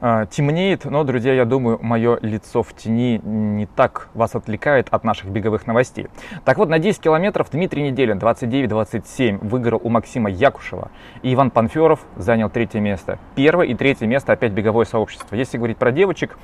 Э, 0.00 0.26
темнеет, 0.28 0.86
но, 0.86 1.04
друзья, 1.04 1.32
я 1.34 1.44
думаю, 1.44 1.78
мое 1.80 2.18
лицо 2.20 2.64
в 2.64 2.72
тени 2.72 3.20
не 3.24 3.66
так 3.66 4.08
вас 4.12 4.34
отвлекает 4.34 4.88
от 4.90 5.04
наших 5.04 5.30
беговых 5.30 5.66
новостей. 5.68 6.08
Так 6.44 6.58
вот, 6.58 6.68
на 6.68 6.80
10 6.80 7.00
километров 7.00 7.48
Дмитрий 7.50 7.82
Неделин 7.82 8.18
29-27 8.18 9.38
выиграл 9.40 9.80
у 9.82 9.88
Максима 9.88 10.30
Якушева, 10.30 10.90
и 11.22 11.32
Иван 11.32 11.52
Панферов 11.52 12.00
занял 12.16 12.50
третье 12.50 12.80
место. 12.80 13.20
Первое 13.36 13.66
и 13.66 13.74
третье 13.74 14.06
место 14.06 14.32
опять 14.32 14.52
беговое 14.52 14.84
сообщество. 14.84 15.36
Если 15.36 15.58
говорить 15.58 15.78
про 15.78 15.92
девочек, 15.92 16.36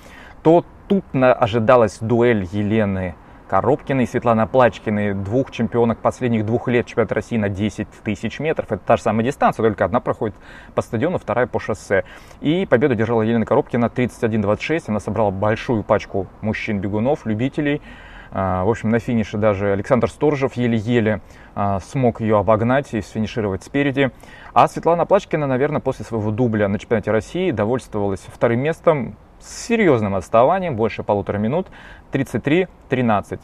то 0.44 0.64
тут 0.88 1.04
ожидалась 1.12 1.98
дуэль 2.00 2.46
Елены 2.52 3.14
Коробкина 3.48 4.02
и 4.02 4.06
Светлана 4.06 4.46
Плачкина, 4.46 5.14
двух 5.14 5.50
чемпионок 5.50 5.98
последних 5.98 6.44
двух 6.44 6.68
лет 6.68 6.86
чемпионата 6.86 7.14
России 7.14 7.38
на 7.38 7.48
10 7.48 7.88
тысяч 8.04 8.40
метров. 8.40 8.70
Это 8.70 8.82
та 8.84 8.96
же 8.96 9.02
самая 9.02 9.24
дистанция, 9.24 9.64
только 9.64 9.86
одна 9.86 10.00
проходит 10.00 10.36
по 10.74 10.82
стадиону, 10.82 11.18
вторая 11.18 11.46
по 11.46 11.58
шоссе. 11.58 12.04
И 12.42 12.66
победу 12.66 12.94
держала 12.94 13.22
Елена 13.22 13.46
Коробкина 13.46 13.86
31-26. 13.86 14.84
Она 14.88 15.00
собрала 15.00 15.30
большую 15.30 15.82
пачку 15.82 16.26
мужчин-бегунов, 16.42 17.24
любителей. 17.24 17.80
А, 18.30 18.64
в 18.64 18.70
общем, 18.70 18.90
на 18.90 18.98
финише 18.98 19.38
даже 19.38 19.72
Александр 19.72 20.10
Сторожев 20.10 20.54
еле-еле 20.54 21.20
а, 21.54 21.80
смог 21.80 22.20
ее 22.20 22.38
обогнать 22.38 22.92
и 22.92 23.00
сфинишировать 23.00 23.62
спереди. 23.62 24.10
А 24.52 24.68
Светлана 24.68 25.06
Плачкина, 25.06 25.46
наверное, 25.46 25.80
после 25.80 26.04
своего 26.04 26.30
дубля 26.30 26.68
на 26.68 26.78
чемпионате 26.78 27.12
России 27.12 27.50
довольствовалась 27.50 28.20
вторым 28.20 28.60
местом 28.60 29.16
с 29.44 29.66
серьезным 29.66 30.14
отставанием, 30.14 30.74
больше 30.74 31.02
полутора 31.02 31.38
минут, 31.38 31.68
33-13. 32.12 33.38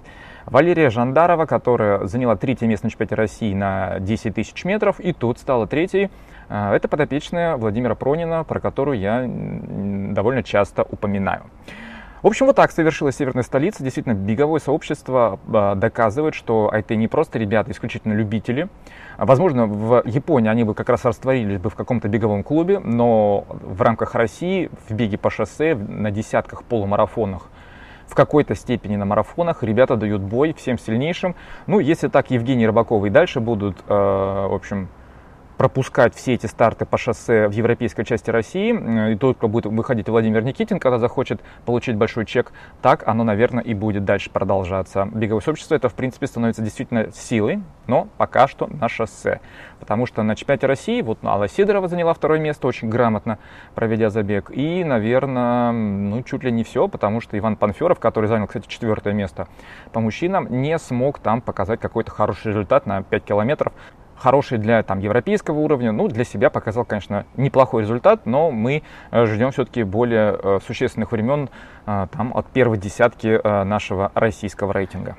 Валерия 0.47 0.91
Жандарова, 0.91 1.45
которая 1.47 2.07
заняла 2.07 2.37
третье 2.37 2.67
место 2.67 2.87
на 2.87 2.91
чемпионате 2.91 3.15
России 3.15 3.55
на 3.55 4.01
10 4.01 4.35
тысяч 4.35 4.65
метров, 4.65 4.99
и 4.99 5.13
тут 5.13 5.39
стала 5.39 5.67
третьей. 5.67 6.11
А, 6.49 6.75
это 6.75 6.89
подопечная 6.89 7.57
Владимира 7.57 7.95
Пронина, 7.95 8.45
про 8.45 8.61
которую 8.61 8.99
я 8.99 9.25
довольно 9.27 10.43
часто 10.43 10.83
упоминаю. 10.83 11.43
В 12.23 12.27
общем, 12.27 12.47
вот 12.47 12.57
так 12.57 12.71
совершилась 12.71 13.17
северная 13.17 13.43
столица. 13.43 13.83
Действительно, 13.83 14.15
беговое 14.15 14.61
сообщество 14.61 15.39
а, 15.53 15.75
доказывает, 15.75 16.35
что 16.35 16.71
это 16.73 16.97
не 16.97 17.09
просто 17.09 17.39
ребята, 17.39 17.73
исключительно 17.73 18.15
любители. 18.15 18.69
Возможно, 19.21 19.67
в 19.67 20.03
Японии 20.07 20.49
они 20.49 20.65
бы 20.65 20.75
как 20.75 20.89
раз 20.89 21.05
растворились 21.05 21.59
бы 21.59 21.69
в 21.69 21.75
каком-то 21.75 22.09
беговом 22.09 22.43
клубе, 22.43 22.79
но 22.79 23.45
в 23.51 23.83
рамках 23.83 24.15
России 24.15 24.71
в 24.89 24.95
беге 24.95 25.19
по 25.19 25.29
шоссе 25.29 25.75
на 25.75 26.11
десятках 26.11 26.65
полумарафонах 26.65 27.51
в 28.07 28.15
какой-то 28.15 28.55
степени 28.55 28.97
на 28.97 29.05
марафонах 29.05 29.63
ребята 29.63 29.97
дают 29.97 30.23
бой 30.23 30.55
всем 30.55 30.79
сильнейшим. 30.79 31.37
Ну, 31.67 31.81
если 31.81 32.09
так 32.09 32.31
Евгений 32.31 32.67
Рыбаков 32.67 33.05
и 33.05 33.11
дальше 33.11 33.41
будут, 33.41 33.77
э, 33.87 33.93
в 33.93 34.55
общем, 34.55 34.89
пропускать 35.61 36.14
все 36.14 36.33
эти 36.33 36.46
старты 36.46 36.87
по 36.87 36.96
шоссе 36.96 37.46
в 37.46 37.51
европейской 37.51 38.03
части 38.05 38.31
России, 38.31 39.12
и 39.12 39.16
только 39.16 39.46
будет 39.46 39.66
выходить 39.66 40.09
Владимир 40.09 40.42
Никитин, 40.42 40.79
когда 40.79 40.99
захочет 40.99 41.42
получить 41.66 41.96
большой 41.96 42.25
чек, 42.25 42.53
так 42.81 43.07
оно, 43.07 43.25
наверное, 43.25 43.62
и 43.62 43.75
будет 43.75 44.07
дальше 44.07 44.31
продолжаться. 44.31 45.07
Беговое 45.12 45.42
сообщество 45.42 45.75
это, 45.75 45.90
в 45.90 45.94
принципе, 45.94 46.29
становится 46.29 46.62
действительно 46.62 47.12
силой, 47.12 47.62
но 47.87 48.09
пока 48.16 48.49
что 48.49 48.68
на 48.68 48.88
шоссе. 48.88 49.42
Потому 49.79 50.07
что 50.07 50.23
на 50.23 50.35
чемпионате 50.35 50.66
России, 50.66 51.03
вот 51.03 51.18
Алла 51.23 51.46
Сидорова 51.46 51.88
заняла 51.88 52.14
второе 52.14 52.38
место, 52.38 52.66
очень 52.66 52.88
грамотно 52.88 53.38
проведя 53.75 54.09
забег. 54.09 54.51
И, 54.51 54.83
наверное, 54.83 55.73
ну, 55.73 56.23
чуть 56.23 56.42
ли 56.42 56.51
не 56.51 56.64
все, 56.64 56.88
потому 56.88 57.20
что 57.20 57.37
Иван 57.37 57.57
Панферов, 57.57 58.01
который 58.01 58.29
занял, 58.29 58.46
кстати, 58.46 58.66
четвертое 58.66 59.12
место 59.12 59.46
по 59.92 60.01
мужчинам, 60.01 60.46
не 60.49 60.79
смог 60.79 61.18
там 61.18 61.42
показать 61.42 61.81
какой-то 61.81 62.11
хороший 62.12 62.49
результат 62.49 62.87
на 62.87 63.03
5 63.03 63.25
километров 63.25 63.75
хороший 64.21 64.59
для 64.59 64.83
там, 64.83 64.99
европейского 65.01 65.59
уровня. 65.59 65.93
Ну, 65.93 66.09
для 66.09 66.25
себя 66.25 66.51
показал, 66.51 66.85
конечно, 66.85 67.25
неплохой 67.37 67.83
результат, 67.83 68.27
но 68.27 68.51
мы 68.51 68.83
э, 69.11 69.27
ждем 69.27 69.51
все-таки 69.51 69.83
более 69.83 70.39
э, 70.41 70.59
существенных 70.67 71.13
времен 71.13 71.49
э, 71.87 72.07
там, 72.13 72.33
от 72.37 72.47
первой 72.47 72.79
десятки 72.79 73.41
нашего 73.65 74.13
российского 74.15 74.73
рейтинга. 74.73 75.17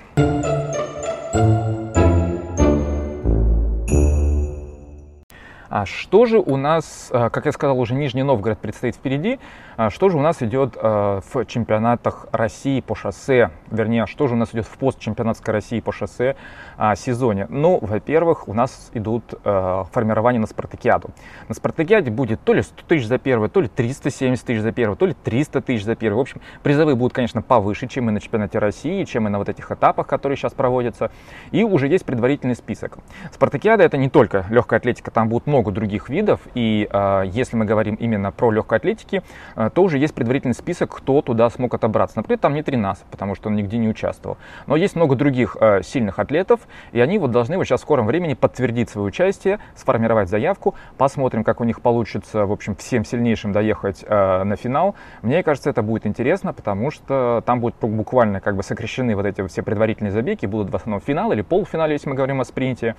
А 5.71 5.85
что 5.85 6.25
же 6.25 6.37
у 6.37 6.57
нас, 6.57 7.07
как 7.09 7.45
я 7.45 7.53
сказал, 7.53 7.79
уже 7.79 7.93
Нижний 7.93 8.23
Новгород 8.23 8.59
предстоит 8.59 8.95
впереди. 8.95 9.39
А 9.77 9.89
что 9.89 10.09
же 10.09 10.17
у 10.17 10.21
нас 10.21 10.43
идет 10.43 10.75
э, 10.75 11.21
в 11.33 11.45
чемпионатах 11.45 12.27
России 12.31 12.81
по 12.81 12.93
шоссе, 12.93 13.51
вернее, 13.69 14.05
что 14.05 14.27
же 14.27 14.35
у 14.35 14.37
нас 14.37 14.53
идет 14.53 14.65
в 14.65 14.77
постчемпионатской 14.77 15.53
России 15.53 15.79
по 15.79 15.91
шоссе 15.93 16.35
а, 16.77 16.95
сезоне? 16.95 17.47
Ну, 17.49 17.79
во-первых, 17.81 18.49
у 18.49 18.53
нас 18.53 18.91
идут 18.93 19.33
э, 19.43 19.83
формирования 19.91 20.39
на 20.39 20.47
спартакиаду. 20.47 21.11
На 21.47 21.55
спартакиаде 21.55 22.11
будет 22.11 22.41
то 22.41 22.53
ли 22.53 22.61
100 22.61 22.83
тысяч 22.87 23.07
за 23.07 23.17
первое, 23.17 23.47
то 23.47 23.61
ли 23.61 23.69
370 23.69 24.45
тысяч 24.45 24.61
за 24.61 24.71
первое, 24.71 24.97
то 24.97 25.05
ли 25.05 25.13
300 25.13 25.61
тысяч 25.61 25.85
за 25.85 25.95
первое. 25.95 26.17
В 26.17 26.21
общем, 26.21 26.41
призовые 26.63 26.95
будут, 26.95 27.13
конечно, 27.13 27.41
повыше, 27.41 27.87
чем 27.87 28.09
и 28.09 28.11
на 28.11 28.19
чемпионате 28.19 28.59
России, 28.59 29.03
чем 29.05 29.27
и 29.27 29.31
на 29.31 29.37
вот 29.37 29.47
этих 29.47 29.71
этапах, 29.71 30.05
которые 30.05 30.37
сейчас 30.37 30.53
проводятся. 30.53 31.11
И 31.51 31.63
уже 31.63 31.87
есть 31.87 32.05
предварительный 32.05 32.55
список. 32.55 32.97
Спартакиада 33.31 33.83
это 33.83 33.97
не 33.97 34.09
только 34.09 34.45
легкая 34.49 34.79
атлетика, 34.79 35.11
там 35.11 35.29
будет 35.29 35.47
много 35.47 35.60
других 35.69 36.09
видов. 36.09 36.41
И 36.55 36.89
э, 36.91 37.23
если 37.27 37.55
мы 37.55 37.65
говорим 37.65 37.93
именно 37.93 38.31
про 38.31 38.49
легкой 38.49 38.79
атлетики, 38.79 39.21
то 39.55 39.83
уже 39.83 39.99
есть 39.99 40.15
предварительный 40.15 40.55
список, 40.55 40.95
кто 40.95 41.21
туда 41.21 41.49
смог 41.51 41.75
отобраться. 41.75 42.17
Например, 42.17 42.39
там 42.39 42.55
нет 42.55 42.67
Ренаса, 42.67 43.03
потому 43.11 43.35
что 43.35 43.49
он 43.49 43.55
нигде 43.55 43.77
не 43.77 43.89
участвовал. 43.89 44.37
Но 44.65 44.75
есть 44.75 44.95
много 44.95 45.15
других 45.15 45.57
э, 45.59 45.83
сильных 45.83 46.17
атлетов, 46.17 46.61
и 46.93 46.99
они 46.99 47.19
вот 47.19 47.29
должны 47.29 47.57
вот 47.57 47.65
сейчас 47.65 47.81
в 47.81 47.83
скором 47.83 48.07
времени 48.07 48.33
подтвердить 48.33 48.89
свое 48.89 49.07
участие, 49.07 49.59
сформировать 49.75 50.29
заявку. 50.29 50.73
Посмотрим, 50.97 51.43
как 51.43 51.61
у 51.61 51.65
них 51.65 51.81
получится, 51.81 52.45
в 52.45 52.51
общем, 52.51 52.75
всем 52.75 53.05
сильнейшим 53.05 53.51
доехать 53.51 54.03
на 54.07 54.55
финал. 54.55 54.95
Мне 55.21 55.43
кажется, 55.43 55.69
это 55.69 55.81
будет 55.81 56.07
интересно, 56.07 56.53
потому 56.53 56.89
что 56.89 57.43
там 57.45 57.59
будут 57.59 57.75
буквально 57.81 58.39
как 58.39 58.55
бы 58.55 58.63
сокращены 58.63 59.15
вот 59.15 59.25
эти 59.25 59.45
все 59.47 59.61
предварительные 59.61 60.11
забеги, 60.11 60.45
будут 60.45 60.71
в 60.71 60.75
основном 60.75 61.01
финал 61.01 61.33
или 61.33 61.41
полуфинале, 61.41 61.93
если 61.93 62.07
мы 62.07 62.15
говорим 62.15 62.39
о 62.39 62.45
спринте. 62.45 62.95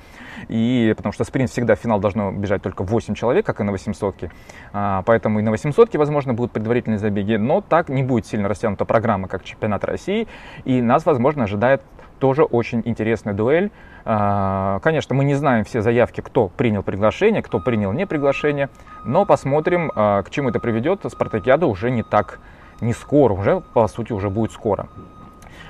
И 0.48 0.92
потому 0.94 1.14
что 1.14 1.24
спринт 1.24 1.48
всегда 1.48 1.74
финал 1.74 2.00
должно 2.00 2.30
бежать 2.32 2.51
только 2.60 2.84
8 2.84 3.14
человек, 3.14 3.46
как 3.46 3.60
и 3.60 3.62
на 3.62 3.72
800 3.72 4.16
-ке. 4.16 4.30
А, 4.72 5.02
поэтому 5.06 5.38
и 5.38 5.42
на 5.42 5.50
800 5.50 5.96
возможно, 5.96 6.34
будут 6.34 6.52
предварительные 6.52 6.98
забеги, 6.98 7.36
но 7.36 7.60
так 7.60 7.88
не 7.88 8.02
будет 8.02 8.26
сильно 8.26 8.48
растянута 8.48 8.84
программа, 8.84 9.28
как 9.28 9.44
чемпионат 9.44 9.84
России, 9.84 10.26
и 10.64 10.82
нас, 10.82 11.06
возможно, 11.06 11.44
ожидает 11.44 11.82
тоже 12.18 12.44
очень 12.44 12.82
интересная 12.84 13.34
дуэль. 13.34 13.70
А, 14.04 14.78
конечно, 14.80 15.14
мы 15.14 15.24
не 15.24 15.34
знаем 15.34 15.64
все 15.64 15.80
заявки, 15.80 16.20
кто 16.20 16.48
принял 16.48 16.82
приглашение, 16.82 17.42
кто 17.42 17.58
принял 17.58 17.92
не 17.92 18.06
приглашение, 18.06 18.68
но 19.04 19.24
посмотрим, 19.24 19.90
а, 19.94 20.22
к 20.22 20.30
чему 20.30 20.50
это 20.50 20.60
приведет. 20.60 21.00
Спартакиада 21.08 21.66
уже 21.66 21.90
не 21.90 22.02
так, 22.02 22.38
не 22.80 22.92
скоро, 22.92 23.32
уже, 23.32 23.60
по 23.74 23.88
сути, 23.88 24.12
уже 24.12 24.30
будет 24.30 24.52
скоро. 24.52 24.86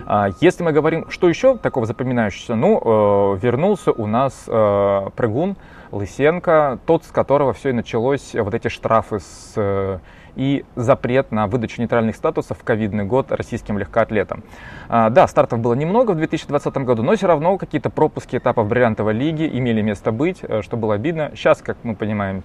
А, 0.07 0.29
если 0.40 0.62
мы 0.62 0.73
говорим, 0.73 1.11
что 1.11 1.29
еще 1.29 1.57
такого 1.57 1.87
запоминающегося, 1.87 2.55
ну, 2.55 3.35
э, 3.35 3.38
вернулся 3.40 3.92
у 3.92 4.07
нас 4.07 4.45
э, 4.47 5.09
прыгун 5.16 5.57
Лысенко, 5.92 6.81
тот, 6.87 7.05
с 7.05 7.09
которого 7.09 7.52
все 7.52 7.68
и 7.68 7.72
началось, 7.72 8.35
вот 8.35 8.55
эти 8.55 8.68
штрафы 8.68 9.20
с 9.20 9.52
э, 9.57 9.98
и 10.35 10.64
запрет 10.74 11.31
на 11.31 11.46
выдачу 11.46 11.81
нейтральных 11.81 12.16
статусов 12.16 12.59
в 12.59 12.64
ковидный 12.64 13.05
год 13.05 13.31
российским 13.31 13.78
легкоатлетам. 13.78 14.42
А, 14.88 15.11
да, 15.11 15.26
стартов 15.26 15.59
было 15.59 15.74
немного 15.74 16.12
в 16.12 16.16
2020 16.16 16.74
году, 16.78 17.02
но 17.02 17.14
все 17.14 17.26
равно 17.26 17.59
какие-то 17.59 17.90
пропуски 17.90 18.37
этапов 18.37 18.68
бриллиантовой 18.68 19.12
лиги 19.12 19.46
имели 19.46 19.83
место 19.83 20.11
быть, 20.11 20.38
э, 20.42 20.62
что 20.62 20.76
было 20.76 20.94
обидно. 20.94 21.33
Сейчас, 21.35 21.61
как 21.61 21.76
мы 21.83 21.94
понимаем, 21.94 22.42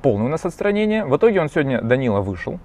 полное 0.00 0.26
у 0.26 0.30
нас 0.30 0.44
отстранение. 0.44 1.04
В 1.04 1.16
итоге 1.16 1.40
он 1.40 1.48
сегодня, 1.48 1.82
Данила, 1.82 2.20
вышел 2.20 2.60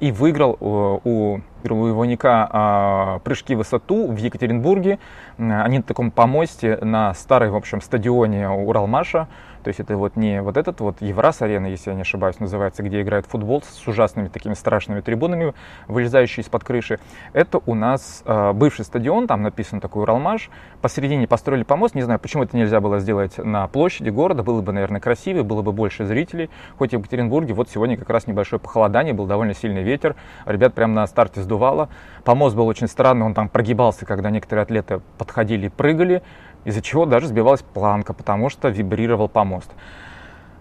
и 0.00 0.12
выиграл 0.12 0.56
у, 0.60 1.00
у 1.04 1.40
Иваника 1.64 2.48
а, 2.50 3.18
прыжки 3.20 3.54
в 3.54 3.58
высоту 3.58 4.10
в 4.10 4.16
Екатеринбурге. 4.16 4.98
Они 5.38 5.78
на 5.78 5.82
таком 5.82 6.10
помосте 6.10 6.78
на 6.82 7.14
старой, 7.14 7.50
в 7.50 7.56
общем, 7.56 7.80
стадионе 7.80 8.48
Уралмаша. 8.48 9.28
То 9.66 9.70
есть 9.70 9.80
это 9.80 9.96
вот 9.96 10.14
не 10.14 10.42
вот 10.42 10.56
этот 10.56 10.78
вот 10.78 11.02
Еврас 11.02 11.42
арена, 11.42 11.66
если 11.66 11.90
я 11.90 11.96
не 11.96 12.02
ошибаюсь, 12.02 12.38
называется, 12.38 12.84
где 12.84 13.02
играет 13.02 13.26
футбол 13.26 13.64
с 13.64 13.88
ужасными 13.88 14.28
такими 14.28 14.54
страшными 14.54 15.00
трибунами, 15.00 15.54
вылезающие 15.88 16.44
из-под 16.44 16.62
крыши. 16.62 17.00
Это 17.32 17.60
у 17.66 17.74
нас 17.74 18.22
э, 18.24 18.52
бывший 18.52 18.84
стадион, 18.84 19.26
там 19.26 19.42
написан 19.42 19.80
такой 19.80 20.04
Уралмаш. 20.04 20.50
Посередине 20.82 21.26
построили 21.26 21.64
помост, 21.64 21.96
не 21.96 22.02
знаю, 22.02 22.20
почему 22.20 22.44
это 22.44 22.56
нельзя 22.56 22.80
было 22.80 23.00
сделать 23.00 23.38
на 23.38 23.66
площади 23.66 24.10
города, 24.10 24.44
было 24.44 24.62
бы, 24.62 24.70
наверное, 24.70 25.00
красивее, 25.00 25.42
было 25.42 25.62
бы 25.62 25.72
больше 25.72 26.04
зрителей. 26.04 26.48
Хоть 26.78 26.92
в 26.92 26.98
Екатеринбурге, 26.98 27.52
вот 27.52 27.68
сегодня 27.68 27.96
как 27.96 28.08
раз 28.08 28.28
небольшое 28.28 28.60
похолодание, 28.60 29.14
был 29.14 29.26
довольно 29.26 29.52
сильный 29.54 29.82
ветер, 29.82 30.14
ребят 30.44 30.74
прямо 30.74 30.94
на 30.94 31.08
старте 31.08 31.42
сдувало. 31.42 31.88
Помост 32.22 32.54
был 32.54 32.68
очень 32.68 32.86
странный, 32.86 33.26
он 33.26 33.34
там 33.34 33.48
прогибался, 33.48 34.06
когда 34.06 34.30
некоторые 34.30 34.62
атлеты 34.62 35.00
подходили 35.18 35.66
и 35.66 35.70
прыгали 35.70 36.22
из-за 36.66 36.82
чего 36.82 37.06
даже 37.06 37.28
сбивалась 37.28 37.62
планка, 37.62 38.12
потому 38.12 38.50
что 38.50 38.68
вибрировал 38.68 39.28
помост. 39.28 39.70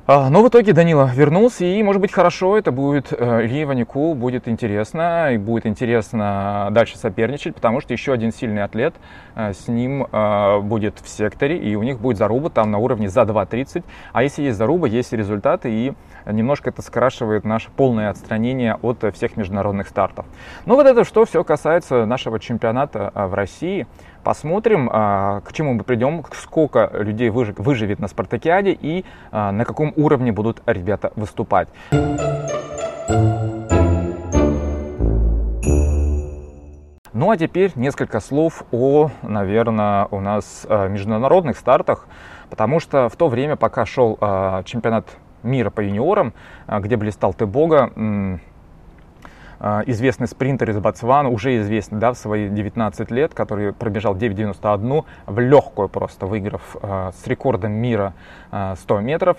А, 0.08 0.30
но 0.30 0.44
в 0.44 0.50
итоге 0.50 0.72
Данила 0.72 1.10
вернулся, 1.12 1.66
и, 1.66 1.82
может 1.82 2.00
быть, 2.00 2.12
хорошо, 2.12 2.60
это 2.60 2.72
будет 2.72 3.12
э, 3.12 3.46
Илье 3.46 3.66
будет 4.14 4.48
интересно, 4.48 5.34
и 5.34 5.38
будет 5.38 5.66
интересно 5.66 6.68
дальше 6.70 6.96
соперничать, 7.00 7.56
потому 7.56 7.82
что 7.82 7.92
еще 7.92 8.14
один 8.14 8.32
сильный 8.32 8.64
атлет 8.64 8.94
э, 9.36 9.54
с 9.54 9.68
ним 9.68 10.06
э, 10.12 10.60
будет 10.60 11.00
в 11.00 11.10
секторе, 11.10 11.58
и 11.58 11.74
у 11.76 11.82
них 11.82 12.00
будет 12.00 12.18
заруба 12.18 12.52
там 12.52 12.70
на 12.70 12.78
уровне 12.78 13.10
за 13.10 13.22
2.30, 13.22 13.84
а 14.14 14.22
если 14.22 14.44
есть 14.44 14.60
заруба, 14.60 14.88
есть 14.88 15.12
результаты, 15.12 15.72
и 15.72 15.94
немножко 16.32 16.70
это 16.70 16.84
скрашивает 16.84 17.44
наше 17.44 17.72
полное 17.72 18.12
отстранение 18.12 18.78
от 18.84 19.04
всех 19.16 19.38
международных 19.38 19.88
стартов. 19.88 20.28
Ну 20.68 20.76
вот 20.76 20.86
это 20.86 21.04
что 21.04 21.26
все 21.26 21.44
касается 21.44 22.06
нашего 22.06 22.40
чемпионата 22.40 23.12
в 23.16 23.34
России. 23.34 23.88
Посмотрим, 24.26 24.90
а, 24.92 25.42
к 25.42 25.54
чему 25.54 25.74
мы 25.74 25.84
придем, 25.84 26.26
сколько 26.34 26.90
людей 26.94 27.30
выживет 27.30 28.00
на 28.00 28.08
спартакиаде 28.08 28.72
и 28.72 29.06
а, 29.32 29.52
на 29.52 29.66
каком 29.66 29.94
уровне 29.96 30.32
будут 30.32 30.64
ребята 30.66 31.14
выступать. 31.16 31.68
Ну 37.14 37.30
а 37.30 37.38
теперь 37.38 37.72
несколько 37.76 38.20
слов 38.20 38.64
о, 38.72 39.12
наверное, 39.22 40.08
у 40.10 40.20
нас 40.20 40.66
э, 40.68 40.90
международных 40.90 41.56
стартах, 41.60 42.08
потому 42.50 42.80
что 42.80 43.10
в 43.10 43.16
то 43.16 43.28
время, 43.28 43.56
пока 43.56 43.86
шел 43.86 44.18
чемпионат 44.66 45.06
мира 45.44 45.70
по 45.70 45.82
юниорам, 45.82 46.34
где 46.68 46.98
блистал 46.98 47.36
Тебога, 47.36 47.92
известный 49.60 50.28
спринтер 50.28 50.70
из 50.70 50.80
Ботсвана, 50.80 51.30
уже 51.30 51.58
известный 51.58 52.00
да, 52.00 52.14
в 52.14 52.18
свои 52.18 52.50
19 52.50 53.12
лет, 53.12 53.34
который 53.34 53.74
пробежал 53.74 54.16
9.91 54.16 55.06
в 55.26 55.40
легкую 55.40 55.90
просто, 55.90 56.26
выиграв 56.26 56.76
с 56.82 57.28
рекордом 57.28 57.72
мира 57.72 58.14
100 58.52 59.00
метров 59.02 59.38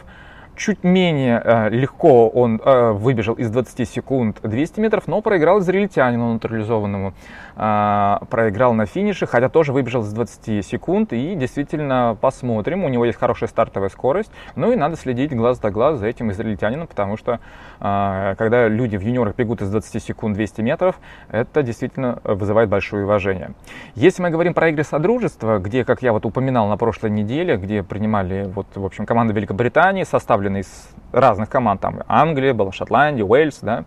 чуть 0.57 0.85
менее 0.85 1.41
э, 1.45 1.69
легко 1.71 2.29
он 2.29 2.61
э, 2.65 2.93
выбежал 2.93 3.35
из 3.35 3.51
20 3.51 3.89
секунд 3.89 4.39
200 4.43 4.81
метров, 4.81 5.07
но 5.07 5.21
проиграл 5.21 5.61
израильтянину 5.61 6.35
натурализованному. 6.35 7.15
Э, 7.57 8.19
проиграл 8.29 8.75
на 8.75 8.87
финише, 8.87 9.27
хотя 9.27 9.49
тоже 9.49 9.73
выбежал 9.73 10.03
из 10.03 10.13
20 10.13 10.65
секунд. 10.65 11.13
И 11.13 11.35
действительно 11.35 12.17
посмотрим. 12.21 12.85
У 12.85 12.89
него 12.89 13.05
есть 13.05 13.19
хорошая 13.19 13.49
стартовая 13.49 13.89
скорость. 13.89 14.31
Ну 14.57 14.73
и 14.73 14.77
надо 14.77 14.97
следить 14.97 15.35
глаз 15.35 15.59
до 15.59 15.71
глаз 15.71 15.99
за 15.99 16.07
этим 16.07 16.31
израильтянином, 16.31 16.87
потому 16.87 17.17
что 17.17 17.41
э, 17.81 18.35
когда 18.37 18.69
люди 18.69 18.97
в 18.97 19.01
юниорах 19.01 19.37
бегут 19.37 19.63
из 19.63 19.71
20 19.71 20.03
секунд 20.03 20.35
200 20.35 20.61
метров, 20.61 20.97
это 21.31 21.63
действительно 21.63 22.21
вызывает 22.25 22.69
большое 22.69 23.05
уважение. 23.05 23.53
Если 23.95 24.23
мы 24.23 24.31
говорим 24.31 24.55
про 24.55 24.69
игры 24.69 24.85
Содружества, 24.85 25.59
где, 25.59 25.85
как 25.85 26.03
я 26.03 26.13
вот 26.13 26.27
упоминал 26.27 26.69
на 26.69 26.77
прошлой 26.77 27.11
неделе, 27.11 27.57
где 27.57 27.83
принимали 27.83 28.51
вот, 28.55 28.67
в 28.75 28.85
общем, 28.85 29.07
команда 29.07 29.33
Великобритании, 29.33 30.05
составленная 30.05 30.46
составленный 30.47 30.61
из 30.61 30.89
разных 31.13 31.49
команд. 31.49 31.81
Там 31.81 32.01
Англия, 32.09 32.55
была 32.55 32.73
Шотландия, 32.73 33.25
Уэльс, 33.25 33.61
да, 33.63 33.85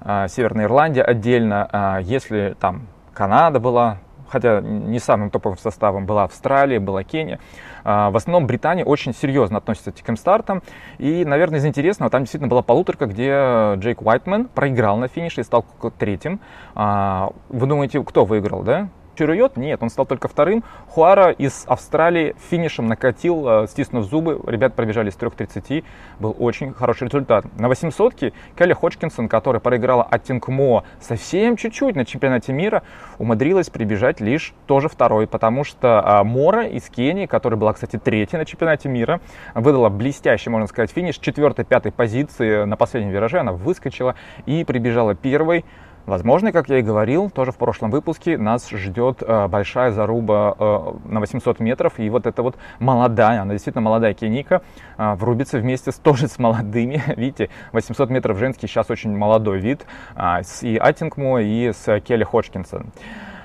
а, 0.00 0.28
Северная 0.28 0.66
Ирландия 0.66 1.02
отдельно. 1.02 1.68
А, 1.72 1.98
если 1.98 2.56
там 2.60 2.86
Канада 3.12 3.60
была, 3.60 3.98
хотя 4.28 4.60
не 4.60 4.98
самым 4.98 5.30
топовым 5.30 5.58
составом, 5.58 6.06
была 6.06 6.24
Австралия, 6.24 6.80
была 6.80 7.04
Кения. 7.04 7.38
А, 7.84 8.10
в 8.10 8.16
основном 8.16 8.46
Британия 8.46 8.84
очень 8.84 9.14
серьезно 9.14 9.58
относится 9.58 9.92
к 9.92 9.94
таким 9.94 10.16
стартам. 10.16 10.62
И, 10.98 11.24
наверное, 11.24 11.58
из 11.58 11.66
интересного, 11.66 12.10
там 12.10 12.22
действительно 12.22 12.48
была 12.48 12.62
полуторка, 12.62 13.06
где 13.06 13.74
Джейк 13.76 14.02
Уайтман 14.02 14.46
проиграл 14.46 14.96
на 14.96 15.08
финише 15.08 15.40
и 15.40 15.44
стал 15.44 15.64
третьим. 15.98 16.40
Вы 16.74 17.66
думаете, 17.66 18.02
кто 18.02 18.24
выиграл, 18.24 18.62
да? 18.62 18.88
Чирует? 19.16 19.56
Нет, 19.56 19.82
он 19.82 19.90
стал 19.90 20.06
только 20.06 20.28
вторым. 20.28 20.64
Хуара 20.88 21.30
из 21.30 21.64
Австралии 21.66 22.34
финишем 22.50 22.86
накатил, 22.86 23.48
э, 23.48 23.66
стиснув 23.68 24.04
зубы. 24.04 24.40
Ребят 24.46 24.74
пробежали 24.74 25.10
с 25.10 25.16
3.30. 25.16 25.84
Был 26.18 26.34
очень 26.38 26.72
хороший 26.72 27.08
результат. 27.08 27.46
На 27.58 27.66
800-ке 27.66 28.32
Келли 28.58 28.72
Ходжкинсон, 28.72 29.28
которая 29.28 29.60
проиграла 29.60 30.02
Аттингмо 30.04 30.84
совсем 31.00 31.56
чуть-чуть 31.56 31.96
на 31.96 32.04
чемпионате 32.04 32.52
мира, 32.52 32.82
умудрилась 33.18 33.70
прибежать 33.70 34.20
лишь 34.20 34.52
тоже 34.66 34.88
второй, 34.88 35.26
потому 35.26 35.64
что 35.64 36.02
а, 36.04 36.24
Мора 36.24 36.66
из 36.66 36.88
Кении, 36.88 37.26
которая 37.26 37.58
была, 37.58 37.72
кстати, 37.72 37.98
третьей 37.98 38.38
на 38.38 38.44
чемпионате 38.44 38.88
мира, 38.88 39.20
выдала 39.54 39.88
блестящий, 39.88 40.50
можно 40.50 40.66
сказать, 40.66 40.90
финиш 40.90 41.18
четвертой-пятой 41.18 41.92
позиции 41.92 42.64
на 42.64 42.76
последнем 42.76 43.10
вираже. 43.10 43.38
Она 43.38 43.52
выскочила 43.52 44.14
и 44.46 44.64
прибежала 44.64 45.14
первой. 45.14 45.64
Возможно, 46.06 46.52
как 46.52 46.68
я 46.68 46.78
и 46.78 46.82
говорил, 46.82 47.30
тоже 47.30 47.50
в 47.50 47.56
прошлом 47.56 47.90
выпуске 47.90 48.36
нас 48.36 48.68
ждет 48.68 49.22
э, 49.22 49.48
большая 49.48 49.90
заруба 49.90 50.54
э, 50.58 50.92
на 51.06 51.20
800 51.20 51.60
метров. 51.60 51.98
И 51.98 52.10
вот 52.10 52.26
эта 52.26 52.42
вот 52.42 52.56
молодая, 52.78 53.40
она 53.40 53.52
действительно 53.52 53.82
молодая 53.82 54.12
Кеника, 54.12 54.60
э, 54.98 55.14
врубится 55.14 55.58
вместе 55.58 55.92
с, 55.92 55.96
тоже 55.96 56.28
с 56.28 56.38
молодыми. 56.38 57.02
Видите, 57.16 57.48
800 57.72 58.10
метров 58.10 58.38
женский 58.38 58.66
сейчас 58.66 58.90
очень 58.90 59.16
молодой 59.16 59.60
вид. 59.60 59.86
Э, 60.14 60.42
с 60.42 60.62
и 60.62 60.76
Аттингмо, 60.76 61.40
и 61.40 61.72
с 61.72 62.00
Келли 62.00 62.24
Ходжкинсон. 62.24 62.92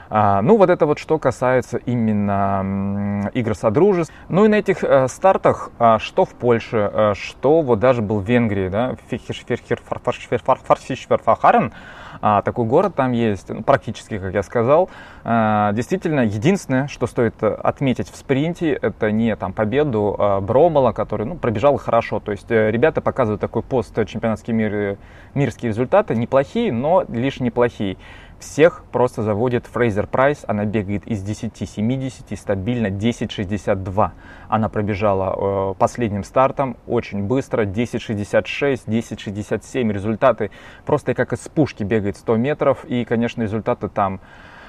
А, 0.10 0.42
ну, 0.42 0.58
вот 0.58 0.70
это 0.70 0.86
вот 0.86 0.98
что 0.98 1.20
касается 1.20 1.78
именно 1.78 3.30
игр 3.34 3.56
Содружеств. 3.56 4.14
Ну 4.28 4.46
и 4.46 4.48
на 4.48 4.56
этих 4.56 4.84
э, 4.84 5.08
стартах, 5.08 5.70
а, 5.78 6.00
что 6.00 6.26
в 6.26 6.34
Польше, 6.34 6.90
э, 6.92 7.14
что 7.16 7.62
вот 7.62 7.80
даже 7.80 8.02
был 8.02 8.20
в 8.20 8.24
Венгрии, 8.24 8.70
да, 8.70 8.96
Фарсишверфахарен, 9.10 11.74
а, 12.22 12.42
такой 12.42 12.66
город 12.66 12.96
там 12.96 13.12
есть, 13.12 13.50
ну, 13.50 13.64
практически, 13.64 14.18
как 14.18 14.34
я 14.34 14.44
сказал. 14.44 14.90
А, 15.24 15.72
действительно, 15.74 16.22
единственное, 16.22 16.88
что 16.88 17.08
стоит 17.08 17.42
отметить 17.42 18.10
в 18.10 18.16
спринте, 18.16 18.72
это 18.74 19.12
не 19.12 19.36
там 19.36 19.54
победу 19.54 20.16
а, 20.18 20.42
Бромала, 20.42 20.92
который 20.92 21.26
ну, 21.26 21.36
пробежал 21.36 21.78
хорошо. 21.78 22.20
То 22.20 22.32
есть 22.32 22.50
э, 22.50 22.72
ребята 22.72 23.02
показывают 23.02 23.42
такой 23.42 23.64
пост 23.64 23.94
чемпионатский 24.06 24.54
мир, 24.54 24.98
мирские 25.34 25.70
результаты, 25.70 26.16
неплохие, 26.16 26.72
но 26.72 27.06
лишь 27.08 27.40
неплохие. 27.40 27.98
Всех 28.40 28.84
просто 28.94 29.22
заводит 29.22 29.68
Фрейзер 29.68 30.08
Прайс. 30.08 30.46
Она 30.48 30.64
бегает 30.64 31.06
из 31.06 31.22
10.70 31.22 32.38
стабильно 32.38 32.88
10.62. 32.88 34.12
Она 34.48 34.70
пробежала 34.70 35.72
э, 35.72 35.74
последним 35.78 36.24
стартом 36.24 36.78
очень 36.88 37.24
быстро. 37.24 37.66
10.66, 37.66 38.88
10.67. 38.88 39.92
Результаты 39.92 40.52
просто 40.86 41.14
как 41.14 41.34
из 41.34 41.40
пушки 41.50 41.84
бегает 41.84 42.16
100 42.16 42.38
метров. 42.38 42.86
И, 42.86 43.04
конечно, 43.04 43.42
результаты 43.42 43.90
там 43.90 44.22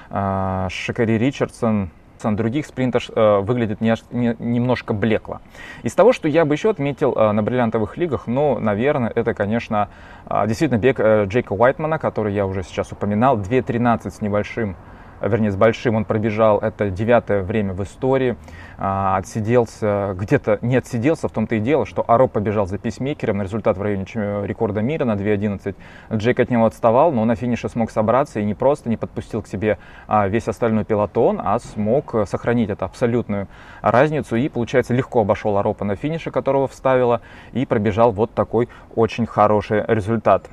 э, 0.09 0.67
Шикари 0.69 1.17
Ричардсон, 1.17 1.91
других 2.29 2.65
спринтов 2.65 3.09
э, 3.09 3.39
выглядит 3.39 3.81
не, 3.81 3.95
не, 4.11 4.35
немножко 4.39 4.93
блекло. 4.93 5.41
Из 5.83 5.93
того, 5.93 6.13
что 6.13 6.27
я 6.27 6.45
бы 6.45 6.55
еще 6.55 6.69
отметил 6.69 7.13
э, 7.13 7.31
на 7.31 7.43
бриллиантовых 7.43 7.97
лигах, 7.97 8.27
ну, 8.27 8.59
наверное, 8.59 9.11
это, 9.13 9.33
конечно, 9.33 9.89
э, 10.29 10.47
действительно 10.47 10.79
бег 10.79 10.99
Джейка 10.99 11.53
Уайтмана, 11.53 11.99
который 11.99 12.33
я 12.33 12.45
уже 12.45 12.63
сейчас 12.63 12.91
упоминал, 12.91 13.37
2.13 13.37 14.09
с 14.09 14.21
небольшим 14.21 14.75
вернее, 15.21 15.51
с 15.51 15.55
большим 15.55 15.95
он 15.95 16.05
пробежал, 16.05 16.59
это 16.59 16.89
девятое 16.89 17.43
время 17.43 17.73
в 17.73 17.83
истории, 17.83 18.35
а, 18.77 19.17
отсиделся, 19.17 20.15
где-то 20.17 20.59
не 20.61 20.75
отсиделся, 20.75 21.27
в 21.27 21.31
том-то 21.31 21.55
и 21.55 21.59
дело, 21.59 21.85
что 21.85 22.03
Аро 22.07 22.27
побежал 22.27 22.67
за 22.67 22.77
писмейкером 22.77 23.37
на 23.37 23.43
результат 23.43 23.77
в 23.77 23.81
районе 23.81 24.05
рекорда 24.43 24.81
мира 24.81 25.05
на 25.05 25.13
2.11. 25.13 25.75
Джейк 26.13 26.39
от 26.39 26.49
него 26.49 26.65
отставал, 26.65 27.11
но 27.11 27.25
на 27.25 27.35
финише 27.35 27.69
смог 27.69 27.91
собраться 27.91 28.39
и 28.39 28.43
не 28.43 28.53
просто 28.53 28.89
не 28.89 28.97
подпустил 28.97 29.41
к 29.41 29.47
себе 29.47 29.77
а, 30.07 30.27
весь 30.27 30.47
остальной 30.47 30.85
пилотон, 30.85 31.41
а 31.43 31.59
смог 31.59 32.15
сохранить 32.27 32.69
эту 32.69 32.85
абсолютную 32.85 33.47
разницу 33.81 34.35
и, 34.35 34.49
получается, 34.49 34.93
легко 34.93 35.21
обошел 35.21 35.57
Аропа 35.57 35.85
на 35.85 35.95
финише, 35.95 36.31
которого 36.31 36.67
вставила, 36.67 37.21
и 37.53 37.65
пробежал 37.65 38.11
вот 38.11 38.33
такой 38.33 38.69
очень 38.95 39.25
хороший 39.25 39.83
результат. 39.87 40.49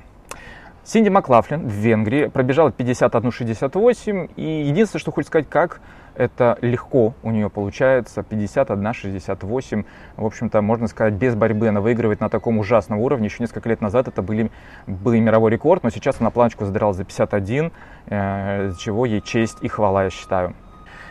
Синди 0.88 1.10
Маклафлин 1.10 1.68
в 1.68 1.70
Венгрии 1.70 2.28
пробежала 2.28 2.70
51.68. 2.70 4.30
И 4.36 4.62
единственное, 4.62 5.00
что 5.00 5.12
хочется 5.12 5.28
сказать, 5.28 5.46
как 5.50 5.82
это 6.14 6.56
легко 6.62 7.12
у 7.22 7.30
нее 7.30 7.50
получается. 7.50 8.22
51.68. 8.22 9.84
В 10.16 10.24
общем-то, 10.24 10.62
можно 10.62 10.88
сказать, 10.88 11.12
без 11.12 11.34
борьбы 11.34 11.68
она 11.68 11.82
выигрывает 11.82 12.20
на 12.20 12.30
таком 12.30 12.56
ужасном 12.56 13.00
уровне. 13.00 13.26
Еще 13.26 13.42
несколько 13.42 13.68
лет 13.68 13.82
назад 13.82 14.08
это 14.08 14.22
были, 14.22 14.50
был 14.86 15.12
мировой 15.12 15.50
рекорд, 15.50 15.82
но 15.82 15.90
сейчас 15.90 16.22
она 16.22 16.30
планочку 16.30 16.64
задрала 16.64 16.94
за 16.94 17.04
51, 17.04 17.70
э, 18.06 18.72
чего 18.78 19.04
ей 19.04 19.20
честь 19.20 19.58
и 19.60 19.68
хвала, 19.68 20.04
я 20.04 20.10
считаю. 20.10 20.54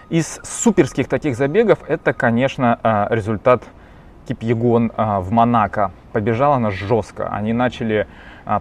Из 0.10 0.40
суперских 0.42 1.08
таких 1.08 1.38
забегов 1.38 1.88
это, 1.88 2.14
конечно, 2.14 2.80
э, 2.82 3.14
результат 3.14 3.62
Кипьегон 4.28 4.92
э, 4.98 5.20
в 5.20 5.32
Монако. 5.32 5.92
Побежала 6.14 6.56
она 6.56 6.72
жестко. 6.72 7.30
Они 7.30 7.54
начали 7.54 8.08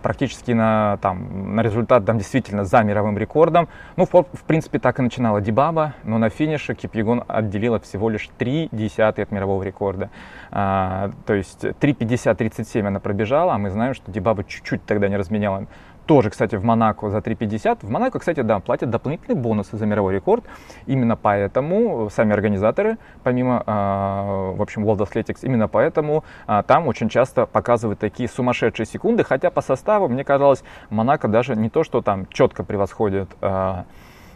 практически 0.02 0.52
на, 0.52 0.98
там, 1.00 1.54
на 1.54 1.62
результат 1.62 2.04
там, 2.04 2.18
действительно 2.18 2.64
за 2.64 2.82
мировым 2.82 3.16
рекордом. 3.18 3.68
Ну, 3.96 4.04
в, 4.04 4.12
в 4.12 4.42
принципе, 4.46 4.78
так 4.78 4.98
и 4.98 5.02
начинала 5.02 5.40
Дибаба, 5.40 5.94
но 6.04 6.18
на 6.18 6.28
финише 6.28 6.74
Кипьегон 6.74 7.24
отделила 7.28 7.78
всего 7.78 8.08
лишь 8.08 8.28
3 8.38 8.68
десятые 8.72 9.24
от 9.24 9.30
мирового 9.30 9.62
рекорда. 9.62 10.10
А, 10.50 11.10
то 11.26 11.34
есть 11.34 11.64
3.50-37 11.64 12.86
она 12.86 13.00
пробежала, 13.00 13.54
а 13.54 13.58
мы 13.58 13.70
знаем, 13.70 13.94
что 13.94 14.10
Дибаба 14.10 14.44
чуть-чуть 14.44 14.84
тогда 14.84 15.08
не 15.08 15.16
разменяла 15.16 15.66
тоже, 16.06 16.30
кстати, 16.30 16.54
в 16.56 16.64
Монако 16.64 17.10
за 17.10 17.18
3,50. 17.18 17.78
В 17.82 17.90
Монако, 17.90 18.18
кстати, 18.18 18.40
да, 18.40 18.60
платят 18.60 18.90
дополнительные 18.90 19.40
бонусы 19.40 19.76
за 19.76 19.86
мировой 19.86 20.14
рекорд. 20.14 20.44
Именно 20.86 21.16
поэтому 21.16 22.08
сами 22.10 22.32
организаторы, 22.32 22.96
помимо, 23.22 23.62
э, 23.66 24.56
в 24.56 24.62
общем, 24.62 24.84
World 24.84 24.98
Athletics, 24.98 25.38
именно 25.42 25.68
поэтому 25.68 26.24
э, 26.46 26.62
там 26.66 26.86
очень 26.86 27.08
часто 27.08 27.46
показывают 27.46 27.98
такие 27.98 28.28
сумасшедшие 28.28 28.86
секунды. 28.86 29.24
Хотя 29.24 29.50
по 29.50 29.60
составу, 29.60 30.08
мне 30.08 30.24
казалось, 30.24 30.62
Монако 30.90 31.28
даже 31.28 31.56
не 31.56 31.68
то, 31.68 31.82
что 31.82 32.00
там 32.00 32.26
четко 32.28 32.62
превосходит 32.62 33.28
э, 33.40 33.82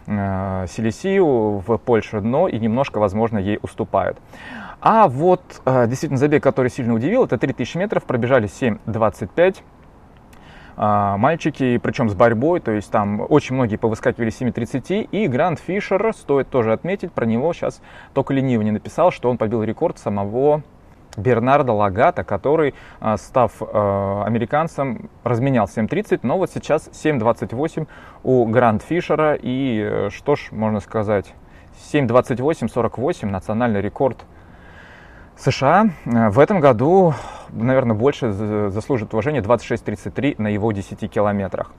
Силисию 0.07 1.59
в 1.59 1.77
Польше, 1.77 2.21
но 2.21 2.47
и 2.47 2.59
немножко, 2.59 2.99
возможно, 2.99 3.37
ей 3.37 3.59
уступают. 3.61 4.17
А 4.81 5.07
вот 5.07 5.41
действительно 5.63 6.17
забег, 6.17 6.41
который 6.41 6.71
сильно 6.71 6.95
удивил, 6.95 7.23
это 7.23 7.37
3000 7.37 7.77
метров, 7.77 8.03
пробежали 8.03 8.47
7.25. 8.47 9.57
А, 10.83 11.15
мальчики, 11.17 11.77
причем 11.77 12.09
с 12.09 12.15
борьбой, 12.15 12.59
то 12.59 12.71
есть 12.71 12.89
там 12.89 13.23
очень 13.29 13.53
многие 13.53 13.75
повыскакивали 13.75 14.31
7.30, 14.31 15.09
и 15.11 15.27
Грант 15.27 15.59
Фишер, 15.59 16.11
стоит 16.11 16.49
тоже 16.49 16.73
отметить, 16.73 17.11
про 17.11 17.25
него 17.25 17.53
сейчас 17.53 17.83
только 18.15 18.33
ленивый 18.33 18.65
не 18.65 18.71
написал, 18.71 19.11
что 19.11 19.29
он 19.29 19.37
побил 19.37 19.61
рекорд 19.61 19.99
самого 19.99 20.63
Бернардо 21.17 21.73
Лагата, 21.73 22.23
который, 22.23 22.73
а, 22.99 23.17
став 23.17 23.51
э, 23.61 24.23
американцем, 24.25 25.11
разменял 25.23 25.65
7.30, 25.67 26.21
но 26.23 26.39
вот 26.39 26.49
сейчас 26.49 26.89
7.28 26.91 27.87
у 28.23 28.45
Гранд 28.47 28.81
Фишера. 28.81 29.35
И 29.35 29.83
э, 29.83 30.09
что 30.09 30.35
ж, 30.35 30.47
можно 30.49 30.79
сказать, 30.79 31.31
7.28.48 31.93 33.27
национальный 33.27 33.81
рекорд 33.81 34.25
США. 35.41 35.89
Э, 36.05 36.29
в 36.29 36.39
этом 36.39 36.59
году, 36.59 37.13
наверное, 37.49 37.95
больше 37.95 38.31
заслужит 38.31 39.13
уважения 39.13 39.41
26.33 39.41 40.35
на 40.37 40.47
его 40.47 40.71
10 40.71 41.09
километрах. 41.11 41.71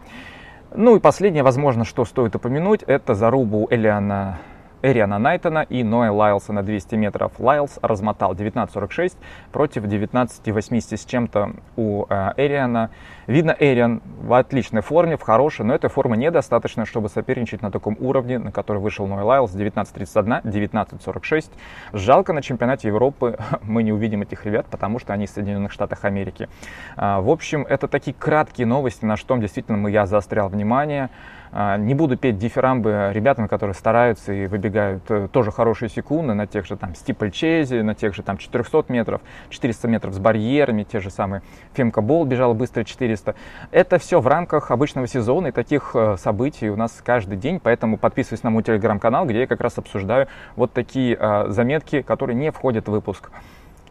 Ну 0.75 0.96
и 0.96 1.01
последнее, 1.01 1.42
возможно, 1.42 1.85
что 1.85 2.05
стоит 2.05 2.35
упомянуть, 2.35 2.83
это 2.83 3.14
зарубу 3.14 3.68
Элиана 3.70 4.38
Эриана 4.83 5.18
Найтона 5.18 5.66
и 5.68 5.83
Ноя 5.85 6.11
Лайлса 6.11 6.53
на 6.53 6.62
200 6.62 6.97
метров. 6.97 7.33
Лайлс 7.38 7.79
размотал 7.83 8.35
19.46 8.35 9.16
против 9.53 9.85
19.80 9.85 10.97
с 10.97 11.05
чем-то 11.05 11.53
у 11.77 12.07
э, 12.09 12.33
Эриана. 12.37 12.90
Видно, 13.27 13.57
Эриан 13.59 14.03
в 14.21 14.35
отличной 14.35 14.83
форме, 14.83 15.16
в 15.16 15.23
хорошей, 15.23 15.64
но 15.64 15.75
этой 15.75 15.88
формы 15.88 16.16
недостаточно, 16.16 16.85
чтобы 16.85 17.09
соперничать 17.09 17.62
на 17.62 17.71
таком 17.71 17.97
уровне, 18.01 18.38
на 18.38 18.51
который 18.51 18.79
вышел 18.79 19.07
Ной 19.07 19.23
Лайлс 19.23 19.55
19.31, 19.55 20.42
19.46. 20.42 21.51
Жалко, 21.92 22.33
на 22.33 22.42
чемпионате 22.42 22.88
Европы 22.88 23.38
мы 23.62 23.83
не 23.83 23.92
увидим 23.92 24.23
этих 24.23 24.45
ребят, 24.45 24.66
потому 24.66 24.99
что 24.99 25.12
они 25.12 25.25
из 25.25 25.33
Соединенных 25.33 25.73
Штатов 25.73 26.05
Америки. 26.05 26.49
А, 26.97 27.21
в 27.21 27.31
общем, 27.31 27.64
это 27.68 27.88
такие 27.88 28.14
краткие 28.14 28.66
новости, 28.66 29.05
на 29.05 29.16
что 29.16 29.37
действительно 29.37 29.87
я 29.88 30.07
заострял 30.07 30.49
внимание. 30.49 31.11
А, 31.55 31.77
не 31.77 31.95
буду 31.95 32.17
петь 32.17 32.38
дифирамбы 32.38 33.11
ребятам, 33.12 33.47
которые 33.47 33.75
стараются 33.75 34.33
и 34.33 34.47
выбегают 34.47 35.03
э, 35.11 35.29
тоже 35.31 35.53
хорошие 35.53 35.91
секунды 35.91 36.33
на 36.33 36.47
тех 36.47 36.65
же 36.65 36.77
там 36.77 36.95
стипльчезе, 36.95 37.83
на 37.83 37.95
тех 37.95 38.15
же 38.15 38.23
там 38.23 38.38
400 38.38 38.87
метров, 38.88 39.21
400 39.51 39.87
метров 39.87 40.15
с 40.15 40.19
барьерами, 40.19 40.85
те 40.85 41.01
же 41.01 41.11
самые 41.11 41.43
Фемка 41.75 42.01
Бол 42.01 42.25
бежал 42.25 42.55
быстро 42.55 42.85
400. 42.85 43.35
Это 43.71 43.99
все 43.99 44.21
в 44.21 44.27
рамках 44.27 44.71
обычного 44.71 45.07
сезона 45.07 45.49
и 45.49 45.51
таких 45.53 45.91
э, 45.95 46.17
событий 46.17 46.71
у 46.71 46.77
нас 46.77 47.03
каждый 47.05 47.37
день, 47.37 47.61
поэтому 47.62 47.99
подписывайтесь 47.99 48.45
на 48.45 48.51
мой 48.51 48.62
телеграм-канал, 48.62 49.27
где 49.27 49.41
я 49.41 49.47
как 49.47 49.61
раз 49.61 49.77
обсуждаю 49.77 50.29
вот 50.57 50.73
такие 50.73 51.17
а, 51.21 51.49
заметки, 51.49 52.01
которые 52.01 52.37
не 52.37 52.51
входят 52.51 52.88
в 52.88 52.91
выпуск. 52.91 53.31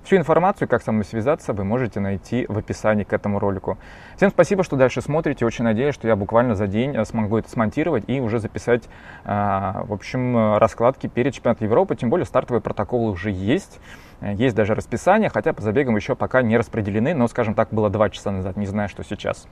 Всю 0.03 0.17
информацию, 0.17 0.67
как 0.67 0.81
со 0.81 0.91
мной 0.91 1.05
связаться, 1.05 1.53
вы 1.53 1.63
можете 1.63 1.99
найти 1.99 2.45
в 2.49 2.57
описании 2.57 3.03
к 3.03 3.13
этому 3.13 3.37
ролику. 3.37 3.77
Всем 4.17 4.31
спасибо, 4.31 4.63
что 4.63 4.75
дальше 4.75 5.01
смотрите. 5.01 5.45
Очень 5.45 5.63
надеюсь, 5.63 5.93
что 5.93 6.07
я 6.07 6.15
буквально 6.15 6.55
за 6.55 6.65
день 6.65 6.95
э, 6.95 7.05
смогу 7.05 7.37
это 7.37 7.49
смонтировать 7.49 8.05
и 8.07 8.19
уже 8.19 8.39
записать, 8.39 8.83
а, 9.25 9.83
в 9.85 9.93
общем, 9.93 10.57
раскладки 10.57 11.05
перед 11.05 11.35
чемпионатом 11.35 11.67
Европы. 11.67 11.95
Тем 11.95 12.09
более 12.09 12.25
стартовые 12.25 12.61
протоколы 12.61 13.11
уже 13.11 13.29
есть. 13.29 13.79
Э, 14.21 14.33
есть 14.33 14.55
даже 14.55 14.73
расписание, 14.73 15.29
хотя 15.29 15.53
по 15.53 15.61
забегам 15.61 15.95
еще 15.95 16.15
пока 16.15 16.41
не 16.41 16.57
распределены, 16.57 17.13
но, 17.13 17.27
скажем 17.27 17.53
так, 17.53 17.69
было 17.71 17.89
два 17.91 18.09
часа 18.09 18.31
назад, 18.31 18.57
не 18.57 18.65
знаю, 18.65 18.89
что 18.89 19.03
сейчас. 19.03 19.47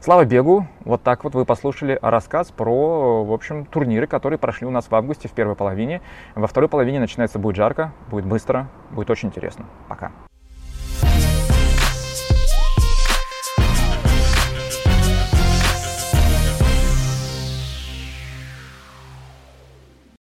Слава 0.00 0.24
бегу! 0.24 0.64
Вот 0.84 1.02
так 1.02 1.24
вот 1.24 1.34
вы 1.34 1.44
послушали 1.44 1.98
рассказ 2.00 2.52
про, 2.52 3.24
в 3.24 3.32
общем, 3.32 3.64
турниры, 3.64 4.06
которые 4.06 4.38
прошли 4.38 4.64
у 4.64 4.70
нас 4.70 4.86
в 4.88 4.94
августе 4.94 5.26
в 5.26 5.32
первой 5.32 5.56
половине. 5.56 6.02
Во 6.36 6.46
второй 6.46 6.68
половине 6.68 7.00
начинается 7.00 7.40
будет 7.40 7.56
жарко, 7.56 7.92
будет 8.08 8.24
быстро, 8.24 8.68
будет 8.90 9.10
очень 9.10 9.28
интересно. 9.28 9.64
Пока! 9.88 10.12